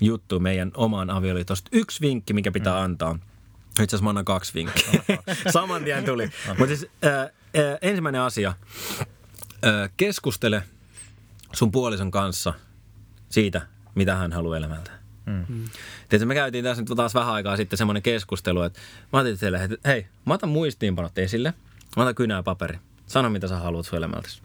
juttuja 0.00 0.40
meidän 0.40 0.70
omaan 0.74 1.10
avioliitosta. 1.10 1.68
Yksi 1.72 2.00
vinkki, 2.00 2.32
mikä 2.32 2.52
pitää 2.52 2.80
antaa. 2.82 3.18
Itse 3.68 3.82
asiassa 3.82 4.04
mä 4.04 4.10
annan 4.10 4.24
kaksi 4.24 4.54
vinkkiä. 4.54 5.00
Saman 5.52 5.84
tien 5.84 6.04
tuli. 6.04 6.30
Mutta 6.48 6.66
siis 6.66 6.86
äh, 7.04 7.20
äh, 7.20 7.30
ensimmäinen 7.82 8.20
asia. 8.20 8.54
Äh, 9.64 9.90
keskustele 9.96 10.62
sun 11.52 11.70
puolison 11.72 12.10
kanssa 12.10 12.54
siitä, 13.28 13.66
mitä 13.94 14.16
hän 14.16 14.32
haluaa 14.32 14.56
elämältä. 14.56 14.90
Mm. 15.26 15.44
Tiedätkö, 16.08 16.26
me 16.26 16.34
käytiin 16.34 16.64
tässä 16.64 16.82
nyt 16.82 16.96
taas 16.96 17.14
vähän 17.14 17.34
aikaa 17.34 17.56
sitten 17.56 17.76
semmoinen 17.76 18.02
keskustelu, 18.02 18.62
että 18.62 18.80
mä 19.12 19.18
otin 19.18 19.38
teille, 19.38 19.64
että 19.64 19.88
hei, 19.88 20.06
mä 20.24 20.34
otan 20.34 20.48
muistiinpanot 20.48 21.18
esille, 21.18 21.54
mä 21.96 22.02
otan 22.02 22.14
kynää 22.14 22.38
ja 22.38 22.42
paperi. 22.42 22.78
Sano, 23.06 23.30
mitä 23.30 23.48
sä 23.48 23.56
haluat 23.56 23.86
sun 23.86 23.96
elämältäsi. 23.96 24.42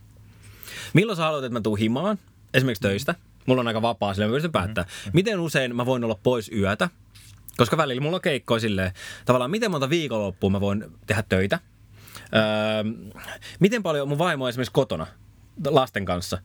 Milloin 0.94 1.18
sä 1.18 1.24
haluat, 1.24 1.44
että 1.44 1.54
mä 1.54 1.62
tuun 1.62 1.78
himaan, 1.78 2.20
esimerkiksi 2.54 2.82
töistä? 2.82 3.16
Mulla 3.46 3.60
on 3.60 3.68
aika 3.68 3.82
vapaa, 3.82 4.14
sillä 4.14 4.28
mä 4.28 4.34
pystyn 4.34 4.52
päättää. 4.52 4.86
Miten 5.14 5.40
usein 5.40 5.76
mä 5.76 5.86
voin 5.86 6.04
olla 6.04 6.20
pois 6.24 6.52
yötä? 6.52 6.90
Koska 7.58 7.78
välillä 7.78 8.02
mulla 8.02 8.16
on 8.16 8.22
keikkoja 8.22 8.60
silleen, 8.60 8.92
tavallaan 9.26 9.52
miten 9.52 9.72
monta 9.72 9.90
viikonloppua 9.90 10.50
mä 10.50 10.62
voin 10.62 10.86
tehdä 11.08 11.24
töitä. 11.30 11.60
Öö, 12.36 12.84
miten 13.60 13.84
paljon 13.84 14.08
mun 14.08 14.18
vaimo 14.18 14.44
on 14.44 14.50
esimerkiksi 14.50 14.72
kotona 14.72 15.08
lasten 15.66 16.06
kanssa. 16.06 16.38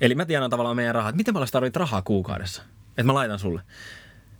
Eli 0.00 0.14
mä 0.14 0.24
tiedän 0.24 0.50
tavallaan 0.50 0.76
meidän 0.76 0.94
rahat. 0.94 1.16
Miten 1.16 1.34
paljon 1.34 1.48
sä 1.48 1.52
tarvit 1.52 1.76
rahaa 1.76 2.02
kuukaudessa? 2.02 2.62
Että 2.98 3.06
mä 3.06 3.14
laitan 3.14 3.38
sulle. 3.38 3.62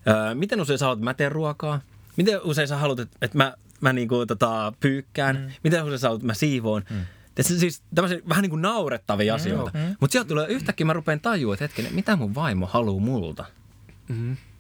Öö, 0.09 0.35
miten 0.35 0.61
usein 0.61 0.79
sä 0.79 0.85
haluat, 0.85 0.99
että 0.99 1.05
mä 1.05 1.15
teen 1.15 1.33
ruokaa? 1.33 1.81
Miten 2.17 2.41
usein 2.43 2.69
sä 2.69 2.77
haluat, 2.77 2.99
että, 3.01 3.19
että 3.23 3.37
mä, 3.37 3.55
mä 3.81 3.93
niinku, 3.93 4.27
tota, 4.27 4.73
pyykkään? 4.81 5.37
Mm. 5.37 5.53
Miten 5.65 5.85
usein 5.85 5.99
sä 5.99 6.07
haluat, 6.07 6.21
että 6.21 6.27
mä 6.27 6.35
siivoon? 6.35 6.85
Mm. 6.91 7.01
Tässä 7.35 7.59
siis 7.59 7.83
tämmöisiä 7.95 8.21
vähän 8.29 8.43
niin 8.43 8.51
kuin 8.51 8.63
naurettavia 8.63 9.35
asioita. 9.35 9.71
Mm. 9.75 9.97
Mutta 10.01 10.13
sieltä 10.13 10.29
tulee 10.29 10.47
yhtäkkiä, 10.49 10.87
mä 10.87 10.93
rupean 10.93 11.21
tajua, 11.21 11.55
että 11.55 11.65
hetkinen, 11.65 11.95
mitä 11.95 12.17
mun 12.17 12.35
vaimo 12.35 12.67
haluaa 12.67 13.01
multa? 13.01 13.45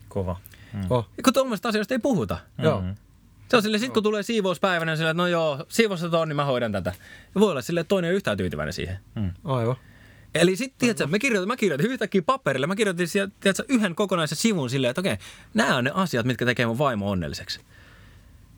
Kova. 0.08 0.36
Oh. 0.90 1.08
Ja 1.16 1.22
kun 1.22 1.32
tuommoisista 1.32 1.68
asioista 1.68 1.94
ei 1.94 1.98
puhuta. 1.98 2.38
Joo. 2.62 2.82
Se 3.48 3.56
on 3.56 3.62
silleen, 3.62 3.80
sit 3.80 3.92
kun 3.92 4.02
tulee 4.02 4.22
siivouspäivänä, 4.22 4.92
niin 4.92 4.96
silleen, 4.96 5.10
että 5.10 5.22
no 5.22 5.26
joo, 5.26 5.64
siivosta 5.68 6.18
on, 6.18 6.28
niin 6.28 6.36
mä 6.36 6.44
hoidan 6.44 6.72
tätä. 6.72 6.92
Ja 7.34 7.40
voi 7.40 7.50
olla 7.50 7.62
silleen, 7.62 7.80
että 7.80 7.88
toinen 7.88 8.08
ole 8.08 8.16
yhtään 8.16 8.36
tyytyväinen 8.36 8.72
siihen. 8.72 8.98
Aivan. 9.44 9.76
Eli 10.34 10.56
sitten, 10.56 10.78
tiedätkö, 10.78 11.06
me 11.06 11.18
kirjoitin, 11.18 11.48
mä 11.48 11.56
kirjoitin 11.56 11.90
yhtäkkiä 11.90 12.22
paperille, 12.22 12.66
mä 12.66 12.76
kirjoitin 12.76 13.08
tiedätkö, 13.40 13.64
yhden 13.68 13.94
kokonaisen 13.94 14.38
sivun 14.38 14.70
silleen, 14.70 14.90
että 14.90 15.00
okei, 15.00 15.16
nämä 15.54 15.76
on 15.76 15.84
ne 15.84 15.90
asiat, 15.94 16.26
mitkä 16.26 16.44
tekee 16.44 16.66
mun 16.66 16.78
vaimo 16.78 17.10
onnelliseksi. 17.10 17.60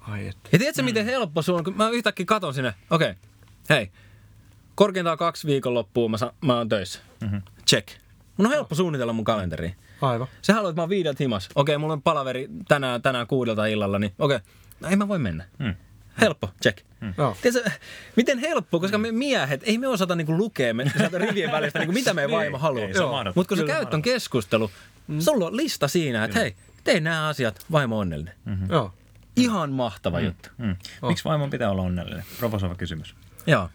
Ai 0.00 0.26
että. 0.28 0.48
Ja 0.52 0.58
tiedätkö, 0.58 0.82
miten 0.82 1.04
helppo 1.04 1.42
sun 1.42 1.54
on, 1.54 1.64
kun 1.64 1.76
mä 1.76 1.90
yhtäkkiä 1.90 2.26
katon 2.26 2.54
sinne, 2.54 2.74
okei, 2.90 3.14
hei, 3.70 3.90
korkeintaan 4.74 5.18
kaksi 5.18 5.46
viikonloppua 5.46 6.08
mä, 6.08 6.16
sa- 6.16 6.32
mä 6.44 6.56
oon 6.56 6.68
töissä. 6.68 7.00
Mm-hmm. 7.20 7.42
Check. 7.68 7.88
Mun 8.36 8.46
on 8.46 8.52
helppo 8.52 8.74
suunnitella 8.74 9.12
mun 9.12 9.24
kalenteriin. 9.24 9.74
Aivan. 10.02 10.28
Sä 10.42 10.54
haluat, 10.54 10.70
että 10.70 10.78
mä 10.80 10.82
oon 10.82 10.90
viideltä 10.90 11.24
himas. 11.24 11.48
Okei, 11.54 11.78
mulla 11.78 11.92
on 11.92 12.02
palaveri 12.02 12.48
tänään, 12.68 13.02
tänään 13.02 13.26
kuudelta 13.26 13.66
illalla, 13.66 13.98
niin 13.98 14.12
okei, 14.18 14.38
no 14.80 14.88
ei 14.88 14.96
mä 14.96 15.08
voi 15.08 15.18
mennä. 15.18 15.44
Mm. 15.58 15.74
Helppo, 16.20 16.50
check. 16.62 16.78
Joo. 17.18 17.36
Tiedätkö, 17.42 17.70
miten 18.16 18.38
helppo, 18.38 18.80
koska 18.80 18.98
me 18.98 19.12
miehet, 19.12 19.60
ei 19.64 19.78
me 19.78 19.88
osata 19.88 20.14
niinku 20.14 20.36
lukea 20.38 20.74
me, 20.74 20.92
sieltä 20.96 21.18
rivien 21.18 21.52
välistä, 21.56 21.78
niinku, 21.78 21.92
mitä 21.92 22.14
meidän 22.14 22.30
vaimo 22.30 22.58
haluaa. 22.58 22.88
se 22.92 23.02
on. 23.02 23.32
Mutta 23.34 23.48
kun 23.48 23.56
sä 23.56 23.62
Kyllä 23.62 23.66
käyt 23.72 23.82
mahdotonta. 23.84 24.04
keskustelu, 24.04 24.70
sulla 25.18 25.46
on 25.46 25.56
lista 25.56 25.88
siinä, 25.88 26.24
että 26.24 26.38
hei, 26.38 26.56
tee 26.84 27.00
nämä 27.00 27.28
asiat, 27.28 27.66
vaimo 27.72 27.96
on 27.96 28.00
onnellinen. 28.00 28.34
Joo. 28.68 28.94
Ihan 29.36 29.72
mahtava 29.72 30.20
juttu. 30.20 30.48
Mm. 30.58 30.76
Miksi 31.08 31.24
vaimon 31.24 31.50
pitää 31.50 31.70
olla 31.70 31.82
onnellinen? 31.82 32.24
Provosoiva 32.38 32.74
kysymys. 32.74 33.14
Joo. 33.46 33.68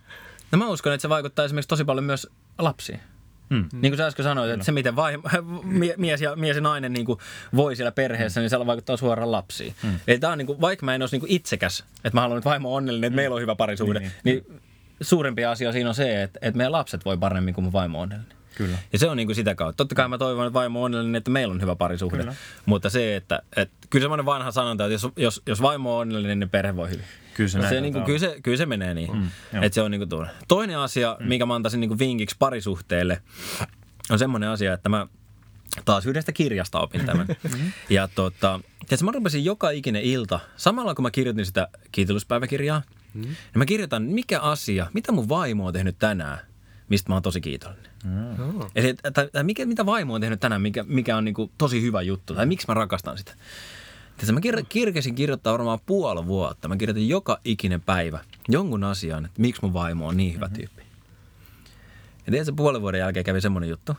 No 0.52 0.58
mä 0.58 0.68
uskon, 0.68 0.94
että 0.94 1.02
se 1.02 1.10
vaikuttaa 1.10 1.46
esimerkiksi 1.46 1.68
tosi 1.70 1.84
paljon 1.86 2.04
myös 2.06 2.28
lapsiin. 2.58 3.00
Mm. 3.50 3.66
Niin 3.74 3.92
kuin 3.92 3.98
sä 3.98 4.06
äsken 4.06 4.24
sanoit, 4.24 4.52
että 4.52 4.66
se 4.66 4.72
miten 4.72 4.96
vai, 4.96 5.18
mie- 5.64 5.96
mies, 5.98 6.22
ja, 6.22 6.36
mies 6.36 6.56
ja 6.56 6.62
nainen 6.62 6.94
niin 6.94 7.06
kuin 7.06 7.20
voi 7.56 7.76
siellä 7.76 7.92
perheessä, 7.92 8.42
niin 8.42 8.50
se 8.50 8.66
vaikuttaa 8.66 8.98
suoraan 8.98 9.32
lapsiin. 9.32 9.76
Mm. 9.84 10.00
Eli 10.08 10.20
tää 10.20 10.32
on 10.32 10.38
niin 10.38 10.46
kuin, 10.46 10.62
vaikka 10.62 10.86
mä 10.86 10.96
en 10.96 11.02
olisi 11.02 11.16
niin 11.16 11.20
kuin 11.20 11.32
itsekäs, 11.32 11.84
että 11.96 12.18
mä 12.18 12.22
haluan, 12.22 12.38
että 12.38 12.50
vaimo 12.50 12.70
on 12.70 12.78
onnellinen, 12.78 13.08
että 13.08 13.16
meillä 13.16 13.36
on 13.36 13.42
hyvä 13.42 13.56
parisuhde, 13.56 14.00
Niin, 14.00 14.12
niin, 14.24 14.46
niin 14.48 14.62
suurempi 15.02 15.46
asia 15.46 15.72
siinä 15.72 15.90
on 15.90 15.96
se, 15.96 16.24
että, 16.24 16.40
että 16.42 16.58
meidän 16.58 16.72
lapset 16.72 17.06
voi 17.06 17.18
paremmin 17.18 17.54
kuin 17.54 17.64
mun 17.64 17.74
vaimo 17.74 17.98
on 17.98 18.04
onnellinen. 18.04 18.36
Kyllä. 18.56 18.78
Ja 18.94 19.00
se 19.00 19.10
on 19.10 19.18
niin 19.18 19.28
kuin 19.28 19.36
sitä 19.36 19.56
kautta. 19.56 19.78
Totta 19.78 19.96
kai 19.96 20.08
mä 20.08 20.18
toivon, 20.18 20.48
että 20.48 20.54
vaimo 20.54 20.80
on 20.80 20.86
onnellinen, 20.86 21.16
että 21.16 21.32
meillä 21.32 21.52
on 21.52 21.62
hyvä 21.62 21.76
parisuhde. 21.76 22.18
Kyllä. 22.18 22.36
Mutta 22.66 22.90
se, 22.90 23.16
että, 23.16 23.42
että 23.56 23.76
kyllä 23.90 24.04
semmoinen 24.04 24.26
vanha 24.26 24.52
sanonta, 24.52 24.86
että 24.86 24.94
jos, 24.94 25.08
jos, 25.18 25.42
jos 25.48 25.62
vaimo 25.62 25.96
on 25.96 26.02
onnellinen, 26.02 26.40
niin 26.40 26.50
perhe 26.50 26.76
voi 26.76 26.90
hyvin. 26.90 27.06
Kyllä 27.36 27.50
se 27.50 27.60
näin 27.60 27.70
se, 27.70 27.82
niin 27.82 27.96
olla. 27.96 28.06
kyllä, 28.06 28.20
se, 28.20 28.38
kyllä 28.44 28.58
se 28.58 28.66
menee 28.66 28.94
niin. 28.94 29.18
Mm, 29.18 29.30
se 29.72 29.82
on 29.82 29.92
niin 29.92 30.00
kuin 30.00 30.10
tuo. 30.10 30.28
Toinen 30.48 30.78
asia, 30.78 31.18
mm. 31.20 31.28
minkä 31.28 31.46
mä 31.46 31.56
antaisin 31.56 31.80
niin 31.80 31.90
kuin 31.90 32.00
vinkiksi 32.00 32.36
parisuhteelle, 32.40 33.22
on 34.10 34.20
semmoinen 34.20 34.50
asia, 34.50 34.74
että 34.74 34.90
mä 34.90 35.08
taas 35.86 36.06
yhdestä 36.06 36.32
kirjasta 36.32 36.80
opin 36.80 37.06
tämän. 37.06 37.28
ja 37.90 38.08
tota, 38.08 38.60
tiedätkö, 38.80 39.06
mä 39.06 39.12
rupesin 39.12 39.46
joka 39.46 39.70
ikinen 39.70 40.02
ilta, 40.02 40.40
samalla 40.56 40.96
kun 40.96 41.04
mä 41.04 41.12
kirjoitin 41.12 41.46
sitä 41.46 41.68
kiitollispäiväkirjaa, 41.92 42.82
mm. 43.14 43.22
niin 43.22 43.36
mä 43.56 43.66
kirjoitan, 43.66 44.04
mikä 44.04 44.40
asia, 44.40 44.88
mitä 44.94 45.12
mun 45.12 45.30
vaimo 45.30 45.66
on 45.68 45.74
tehnyt 45.74 46.00
tänään, 46.00 46.40
mistä 46.90 47.10
mä 47.10 47.16
oon 47.16 47.24
tosi 47.24 47.42
kiitollinen. 47.42 47.92
Joo. 48.38 48.70
Eli 48.76 48.90
että- 48.90 49.12
tai, 49.12 49.30
tai 49.32 49.44
mikä, 49.44 49.66
mitä 49.66 49.86
vaimo 49.86 50.14
on 50.14 50.22
tehnyt 50.22 50.40
tänään, 50.40 50.62
mikä, 50.62 50.84
mikä 50.84 51.18
on 51.18 51.26
niinku 51.26 51.52
tosi 51.58 51.82
hyvä 51.82 52.02
juttu, 52.02 52.36
tai 52.36 52.46
miksi 52.46 52.68
mä 52.68 52.74
rakastan 52.74 53.18
sitä. 53.18 53.34
Tiedätkö, 54.18 54.34
mä 54.34 54.40
kir- 54.40 54.66
kirkesin 54.70 55.16
kirjoittaa 55.16 55.54
varmaan 55.54 55.80
puoli 55.86 56.26
vuotta. 56.26 56.68
Mä 56.68 56.78
kirjoitin 56.78 57.10
joka 57.10 57.40
ikinen 57.44 57.82
päivä 57.82 58.20
jonkun 58.48 58.84
asian, 58.84 59.26
että 59.26 59.42
miksi 59.42 59.62
mun 59.62 59.74
vaimo 59.74 60.08
on 60.08 60.18
niin 60.18 60.34
hyvä 60.34 60.50
tyyppi. 60.50 60.82
Ja 62.26 62.32
tiedätkö, 62.32 62.54
puolen 62.56 62.82
vuoden 62.82 63.00
jälkeen 63.00 63.26
kävi 63.26 63.42
semmoinen 63.42 63.70
juttu, 63.70 63.96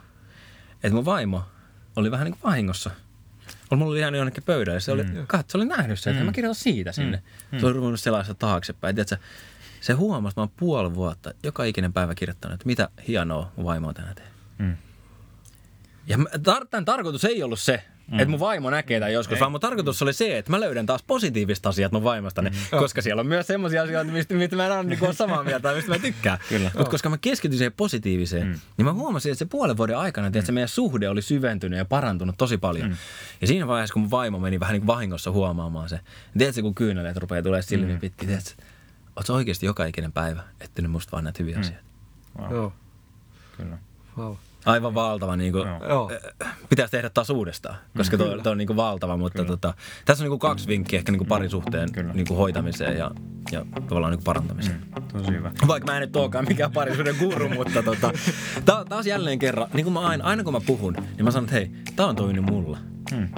että 0.75 0.95
mun 0.95 1.05
vaimo 1.05 1.43
oli 1.97 2.11
vähän 2.11 2.25
niin 2.25 2.33
kuin 2.33 2.51
vahingossa. 2.51 2.91
Mulla 3.71 3.91
oli 3.91 3.99
ihan 3.99 4.15
jonnekin 4.15 4.43
pöydällä. 4.43 4.81
Se 4.81 4.93
oli, 4.93 5.03
mm. 5.03 5.27
kat, 5.27 5.51
se 5.51 5.59
oli 5.59 5.65
nähnyt 5.65 6.01
sen, 6.01 6.13
että 6.13 6.25
mä 6.25 6.33
kirjoitan 6.33 6.63
siitä 6.63 6.93
sinne. 6.93 7.23
Mm. 7.53 7.59
Se 7.59 7.67
oli 7.67 7.75
ruvennut 7.75 8.01
sellaista 8.01 8.35
taaksepäin. 8.35 8.95
Tiedätkö, 8.95 9.17
se 9.81 9.93
huomasi, 9.93 10.33
että 10.33 10.41
mä 10.41 10.43
oon 10.43 10.53
puoli 10.57 10.95
vuotta 10.95 11.35
joka 11.43 11.65
ikinen 11.65 11.93
päivä 11.93 12.15
kirjoittanut, 12.15 12.55
että 12.55 12.67
mitä 12.67 12.89
hienoa 13.09 13.53
mun 13.57 13.65
vaimo 13.65 13.89
on 13.89 13.95
tänään 13.95 14.15
tehnyt. 14.15 14.33
Mm. 14.59 14.77
Ja 16.07 16.19
tämän 16.71 16.85
tarkoitus 16.85 17.25
ei 17.25 17.43
ollut 17.43 17.61
se, 17.61 17.85
mm. 18.11 18.21
että 18.21 18.31
mun 18.31 18.41
vaimo 18.41 18.71
näkee 18.71 19.01
tämän 19.01 19.13
joskus, 19.13 19.41
vaan 19.41 19.53
mun 19.53 19.61
tarkoitus 19.61 20.03
oli 20.03 20.13
se, 20.13 20.39
että 20.39 20.51
mä 20.51 20.61
löydän 20.61 20.87
taas 20.87 21.03
positiivista 21.03 21.69
asiat 21.69 21.93
mun 21.93 22.05
vaimostani, 22.05 22.51
mm. 22.51 22.57
koska 22.79 23.03
siellä 23.03 23.21
on 23.21 23.27
myös 23.27 23.47
semmoisia 23.47 23.83
asioita, 23.83 24.13
mistä, 24.13 24.35
mistä 24.35 24.57
mä 24.57 24.67
en 24.67 24.73
ole 24.73 24.85
niin 24.85 25.15
samaa 25.15 25.45
mieltä 25.45 25.63
tai 25.63 25.75
mistä 25.75 25.91
mä 25.91 25.99
tykkään. 25.99 26.39
Mutta 26.79 26.91
koska 26.91 27.09
mä 27.09 27.19
keskityin 27.19 27.59
siihen 27.59 27.73
positiiviseen, 27.73 28.47
mm. 28.47 28.59
niin 28.77 28.85
mä 28.85 28.93
huomasin, 28.93 29.33
että 29.33 29.39
se 29.39 29.45
puolen 29.45 29.77
vuoden 29.77 29.99
aikana, 29.99 30.27
että 30.27 30.43
se 30.43 30.53
meidän 30.53 30.69
suhde 30.69 31.09
oli 31.09 31.23
syventynyt 31.23 31.79
ja 31.79 31.85
parantunut 31.85 32.35
tosi 32.39 32.59
paljon. 32.59 32.89
Mm. 32.89 32.97
Ja 33.41 33.47
siinä 33.47 33.67
vaiheessa, 33.67 33.93
kun 33.93 34.03
mun 34.03 34.11
vaimo 34.11 34.39
meni 34.39 34.61
vähän 34.61 34.73
niin 34.73 34.81
kuin 34.81 34.87
vahingossa 34.87 35.31
huomaamaan 35.31 35.89
se, 35.89 35.97
niin 35.97 36.39
tiedätkö, 36.39 36.63
kun 36.63 36.75
kyyneleet 36.75 37.17
rupeaa 37.17 37.43
tulee 37.43 37.63
silmiin 37.63 37.97
mm. 37.97 38.01
pitkin, 38.01 38.29
tiedätkö, 38.29 38.63
oot 39.17 39.27
sä 39.27 39.33
oikeasti 39.33 39.67
joka 39.67 39.85
ikinen 39.85 40.13
päivä 40.13 40.43
etsinyt 40.61 40.91
musta 40.91 41.13
vaan 41.13 41.25
näitä 41.25 41.37
hyviä 41.43 41.55
mm. 41.55 41.61
asioita. 41.61 41.85
Wow. 42.39 42.53
Joo. 42.53 42.73
Kyllä. 43.57 43.79
Wow. 44.19 44.35
Aivan 44.67 44.95
valtava. 44.95 45.37
Niin 45.37 45.53
kuin, 45.53 45.69
Joo. 45.69 45.89
Joo. 45.89 46.11
pitäisi 46.69 46.91
tehdä 46.91 47.11
taas 47.11 47.31
uudestaan, 47.31 47.77
koska 47.97 48.17
tuo, 48.17 48.39
tuo 48.43 48.53
on 48.53 48.59
niin 48.59 48.67
kuin 48.67 48.77
valtava, 48.77 49.17
mutta 49.17 49.45
tota, 49.45 49.75
tässä 50.05 50.23
on 50.23 50.25
niin 50.25 50.31
kuin 50.39 50.51
kaksi 50.51 50.69
vinkkiä 50.69 50.99
ehkä 50.99 51.13
niin 51.13 51.19
kuin 51.19 51.29
parisuhteen 51.29 51.93
Kyllä. 51.93 52.13
niin 52.13 52.27
kuin 52.27 52.39
hoitamiseen 52.39 52.99
ja, 52.99 53.11
ja 53.53 53.67
tavallaan 53.89 54.11
niin 54.11 54.19
kuin 54.19 54.25
parantamiseen. 54.25 54.81
Tosi 55.13 55.31
hyvä. 55.31 55.53
Vaikka 55.67 55.93
mä 55.93 55.97
en 55.97 56.01
nyt 56.01 56.17
olekaan 56.17 56.45
mikään 56.49 56.73
parisuuden 56.73 57.17
guru, 57.19 57.49
mutta 57.49 57.83
tota, 57.83 58.11
ta- 58.65 58.85
taas 58.89 59.07
jälleen 59.07 59.39
kerran, 59.39 59.69
niin 59.75 59.85
kuin 59.85 59.93
mä 59.95 60.01
aina, 60.01 60.25
aina 60.25 60.45
kun 60.45 60.53
mä 60.53 60.61
puhun, 60.67 60.93
niin 60.93 61.25
mä 61.25 61.31
sanon, 61.31 61.45
että 61.45 61.57
hei, 61.57 61.71
tää 61.97 62.07
on 62.07 62.17
toiminut 62.17 62.45
mulla. 62.45 62.79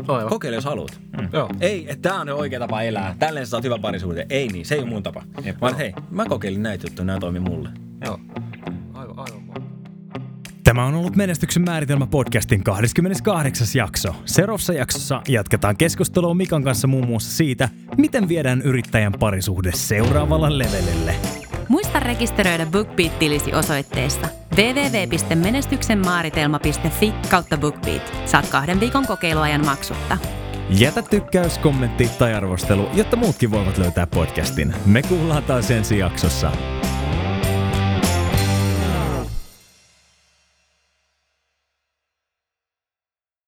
Aivan. 0.09 0.29
Kokeile, 0.29 0.57
jos 0.57 0.65
haluat. 0.65 1.01
Joo. 1.33 1.51
Ei, 1.61 1.87
että 1.91 2.09
tää 2.09 2.21
on 2.21 2.29
oikea 2.29 2.59
tapa 2.59 2.83
elää. 2.83 3.17
Tälleen 3.19 3.47
sä 3.47 3.51
saat 3.51 3.65
hyvän 3.65 3.81
parisuuden. 3.81 4.27
Ei 4.31 4.49
niin, 4.49 4.67
se 4.67 4.75
ei 4.75 4.81
ole 4.81 4.89
mun 4.89 5.03
tapa. 5.03 5.23
Jep. 5.45 5.61
Vaan 5.61 5.77
hei, 5.77 5.93
mä 6.11 6.25
kokeilin 6.27 6.63
näitä 6.63 6.87
juttuja, 6.87 7.07
nämä 7.07 7.19
toimi 7.19 7.41
mulle. 7.41 7.69
Joo. 8.05 8.21
Tämä 10.79 10.89
on 10.89 10.95
ollut 10.95 11.17
Menestyksen 11.17 11.63
määritelmä 11.63 12.07
podcastin 12.07 12.65
28. 12.65 13.67
jakso. 13.75 14.15
Seuraavassa 14.25 14.73
jaksossa 14.73 15.23
jatketaan 15.29 15.77
keskustelua 15.77 16.35
Mikan 16.35 16.65
kanssa 16.65 16.89
muun 16.89 17.07
muassa 17.07 17.37
siitä, 17.37 17.69
miten 17.97 18.29
viedään 18.29 18.63
yrittäjän 18.63 19.13
parisuhde 19.21 19.71
seuraavalle 19.75 20.59
levelille. 20.59 21.15
Muista 21.69 22.01
rekisteröidä 22.01 22.67
BookBeat-tilisi 22.67 23.55
osoitteesta 23.55 24.29
www.menestyksenmaaritelma.fi 24.57 27.15
kautta 27.31 27.57
BookBeat. 27.57 28.13
Saat 28.27 28.49
kahden 28.49 28.81
viikon 28.81 29.07
kokeiluajan 29.07 29.65
maksutta. 29.65 30.19
Jätä 30.71 31.03
tykkäys, 31.03 31.59
kommentti 31.59 32.11
tai 32.19 32.35
arvostelu, 32.35 32.89
jotta 32.95 33.17
muutkin 33.17 33.51
voivat 33.51 33.79
löytää 33.79 34.07
podcastin. 34.07 34.75
Me 34.87 35.03
kuullaan 35.03 35.43
taas 35.43 35.71
ensi 35.71 35.99
jaksossa. 35.99 36.53